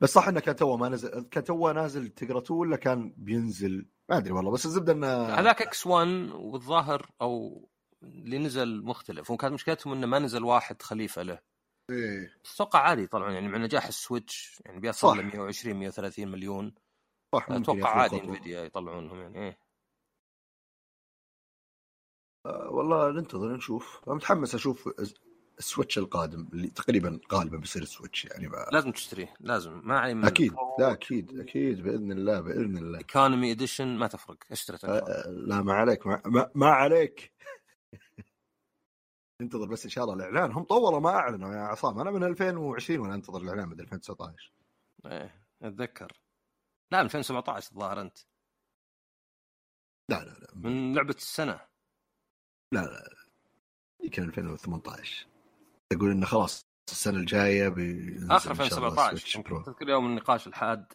[0.00, 3.86] بس صح إنه كان تو ما نزل كان تو نازل Tegra 2 ولا كان بينزل؟
[4.08, 4.50] ما أدري والله.
[4.50, 7.64] بس الزبدة انه هذاك X1 والظاهر أو
[8.02, 9.30] اللي نزل مختلف.
[9.30, 11.53] وكانت مشكلتهم إنه ما نزل واحد خليفة له.
[11.90, 12.32] إيه.
[12.54, 15.18] أتوقع عادي يطلعون يعني مع نجاح ال Switch يعني بيصل.
[15.18, 16.74] ل 120 130 مليون.
[17.34, 18.20] صح أتوقع عادي.
[18.20, 19.58] Nvidia يطلعونهم يعني إيه.
[22.46, 24.00] آه، والله ننتظر نشوف.
[24.06, 24.88] أنا متحمس أشوف
[25.58, 28.66] ال Switch القادم اللي تقريبا غالبا بيصير ال Switch يعني ما...
[28.72, 29.80] لازم تشتريه لازم.
[29.84, 32.98] ما علي من أكيد لا أكيد أكيد بإذن الله بإذن الله.
[32.98, 37.32] economy edition ما تفرق اشتري آه، آه، لا ما عليك ما, ما, ما عليك.
[39.44, 40.52] انتظر بس إن شاء الله الإعلان.
[40.52, 42.00] هم طولوا ما أعلنوا يا عصام.
[42.00, 44.52] أنا من 2020 وأنا أنتظر الإعلان من 2019
[45.06, 46.12] إيه أتذكر.
[46.92, 48.18] لا 2017 الظاهر أنت.
[50.10, 50.48] لا لا لا.
[50.54, 51.60] من لعبة السنة.
[52.72, 53.08] لا لا
[54.04, 55.26] يمكن 2018
[55.90, 59.62] تقول إنه خلاص السنة الجاية آخر إن شاء الله 2017 Switch يمكن Pro.
[59.62, 60.92] تذكر يوم النقاش الحاد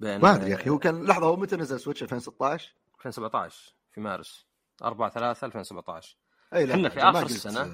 [0.00, 4.00] بين ما أدري يا أخي هو كان لحظة هو متى نزل Switch 2016 2017 في
[4.00, 4.46] مارس.
[4.82, 6.18] 4 3 2017
[6.54, 7.64] إي لا إحنا في قلت- السنة.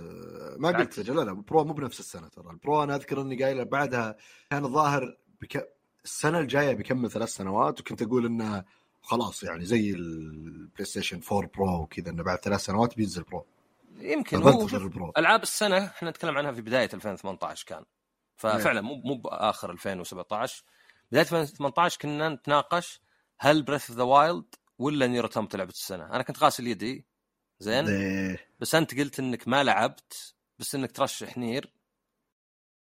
[0.59, 0.99] ما قلت بالعكس.
[0.99, 2.51] لا لا Pro مو بنفس السنة ترى.
[2.51, 4.17] ال Pro أنا أذكر إني قايل بعدها
[4.51, 5.69] كان الظاهر بك...
[6.05, 8.65] السنة الجاية بيكمل ثلاث سنوات وكنت أقول إنه
[9.03, 13.45] خلاص يعني زي ال PlayStation 4 Pro وكذا إنه بعد ثلاث سنوات بينزل Pro
[13.99, 17.85] يمكن هو ال Pro ألعاب السنة إحنا نتكلم عنها في بداية 2018 كان.
[18.37, 20.65] ففعلا مو مو بآخر 2017
[21.11, 23.01] بداية 2018 كنا نتناقش
[23.39, 26.07] هل Breath of the Wild ولا Nier Automata لعبة السنة.
[26.07, 27.07] أنا كنت غاسل يدي.
[27.61, 27.85] زين.
[28.61, 31.73] بس أنت قلت إنك ما لعبت بس إنك ترشح Nier.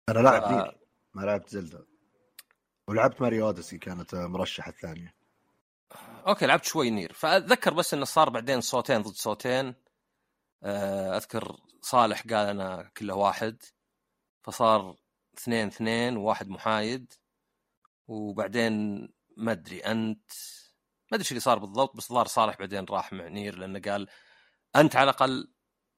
[0.09, 0.79] أنا لاعب ف- Nier.
[1.15, 1.87] ما لعبت Zelda
[2.89, 5.15] ولعبت Mario Odyssey كانت مرشحة الثانية.
[6.27, 7.13] okay لعبت شوي Nier.
[7.13, 9.75] فأتذكر بس إنه صار بعدين صوتين ضد صوتين.
[10.63, 13.63] آه، أذكر صالح قال أنا كله واحد.
[14.43, 14.97] فصار
[15.39, 17.13] اثنين اثنين وواحد محايد.
[18.09, 20.31] وبعدين ما أدري أنت
[21.13, 24.09] ما أدري إيش اللي صار بالضبط بس ظهر صالح بعدين راح مع Nier لأنه قال
[24.77, 25.53] أنت على الأقل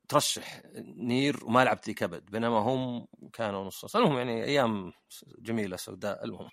[0.09, 0.63] ترشح
[0.97, 3.97] Nier وما لعبت لي كبد بينما هم كانوا نص.
[3.97, 4.93] المهم يعني أيام
[5.39, 6.25] جميلة سوداء.
[6.25, 6.51] المهم.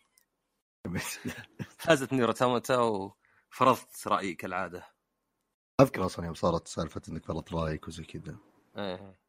[1.79, 4.87] فازت Nier Automata وفرضت رأيي كالعادة.
[5.81, 8.37] أذكر أصلا يوم صارت سالفة إنك فرضت رأيك وزي كذا.
[8.77, 9.21] إيه.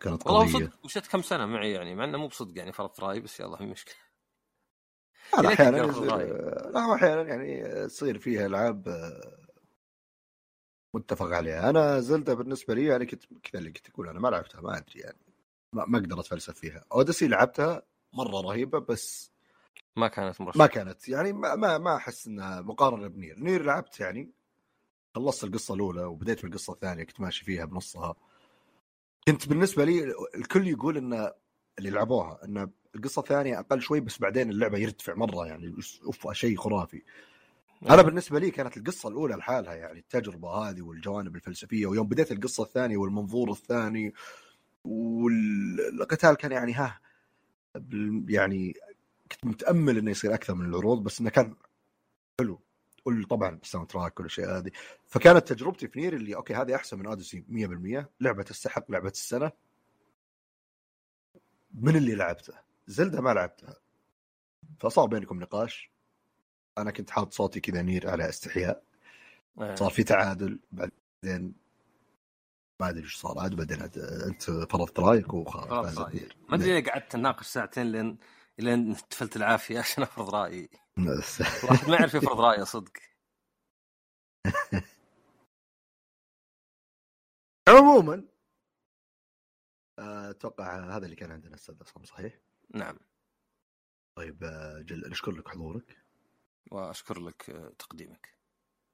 [0.00, 0.52] كانت والله قضية.
[0.66, 3.62] صدق مشيت كم سنة معي يعني مع إنه مو بصدق يعني فرضت رأيي بس يلا
[3.62, 3.94] مو مشكلة.
[5.42, 5.76] لا أحيانا؟
[6.72, 9.47] لا أحيانا يعني تصير فيها إلعاب آه،
[10.94, 11.70] متفق عليها.
[11.70, 15.00] أنا زلدا بالنسبة لي يعني كنت كذا اللي كنت أقول أنا ما لعبتها ما أدري
[15.00, 15.18] يعني.
[15.72, 16.84] ما, ما أقدر أتفلسف فيها.
[16.92, 17.82] اوديسي لعبتها
[18.12, 19.32] مرة رهيبة بس
[19.96, 20.58] ما كانت مرشحة.
[20.58, 23.38] ما كانت يعني ما ما, ما أحس إنها مقارنة بنير.
[23.38, 24.30] نير لعبت يعني
[25.16, 28.14] خلصت القصة الأولى وبديت بالقصة الثانية كنت ماشي فيها بنصها.
[29.28, 31.32] كنت بالنسبة لي الكل يقول إن
[31.78, 35.74] اللي لعبوها إن القصة الثانية أقل شوي بس بعدين اللعبة يرتفع مرة يعني
[36.04, 37.02] اوف شيء خرافي.
[37.82, 42.62] أنا بالنسبة لي كانت القصة الأولى لحالها يعني التجربة هذه والجوانب الفلسفية ويوم بديت القصة
[42.62, 44.14] الثانية والمنظور الثاني
[44.84, 47.00] والقتال كان يعني ها
[48.28, 48.74] يعني
[49.32, 51.56] كنت متأمل إنه يصير أكثر من العروض بس إنه كان
[52.40, 52.60] حلو.
[53.30, 54.70] طبعا ال soundtrack والاشياء هذه.
[55.06, 59.52] فكانت تجربتي في Nier اللي okay هذه أحسن من Odyssey 100% لعبة تستحق لعبة السنة.
[61.74, 62.54] من اللي لعبته؟
[62.86, 63.76] Zelda ما لعبتها.
[64.80, 65.90] فصار بينكم نقاش.
[66.80, 68.82] أنا كنت حاط صوتي كذا Nier على استحياء.
[69.60, 69.74] إيه.
[69.74, 71.54] صار في تعادل بعدين
[72.80, 75.98] ما أدري إيش صار عاد بعدين أنت فرضت رأيك وخلاص.
[75.98, 76.10] ما
[76.50, 78.18] أدري ليه قعدت نناقش ساعتين لين
[78.58, 80.68] لين تفلت العافية عشان أفرض رأيي.
[80.98, 82.92] الواحد ما يعرف يفرض رأيه صدق.
[87.68, 88.28] عموما
[89.98, 92.38] أتوقع هذا اللي كان عندنا أستاذ عصام صحيح؟
[92.74, 92.98] نعم.
[94.18, 96.07] طيب آه، جل نشكر لك حضورك.
[96.70, 98.38] وأشكر لك آه، تقديمك.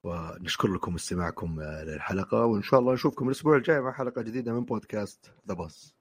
[0.05, 4.65] ونشكر لكم استماعكم آه، للحلقة وإن شاء الله نشوفكم الأسبوع الجاي مع حلقة جديدة من
[4.65, 5.95] بودكاست ذا بوس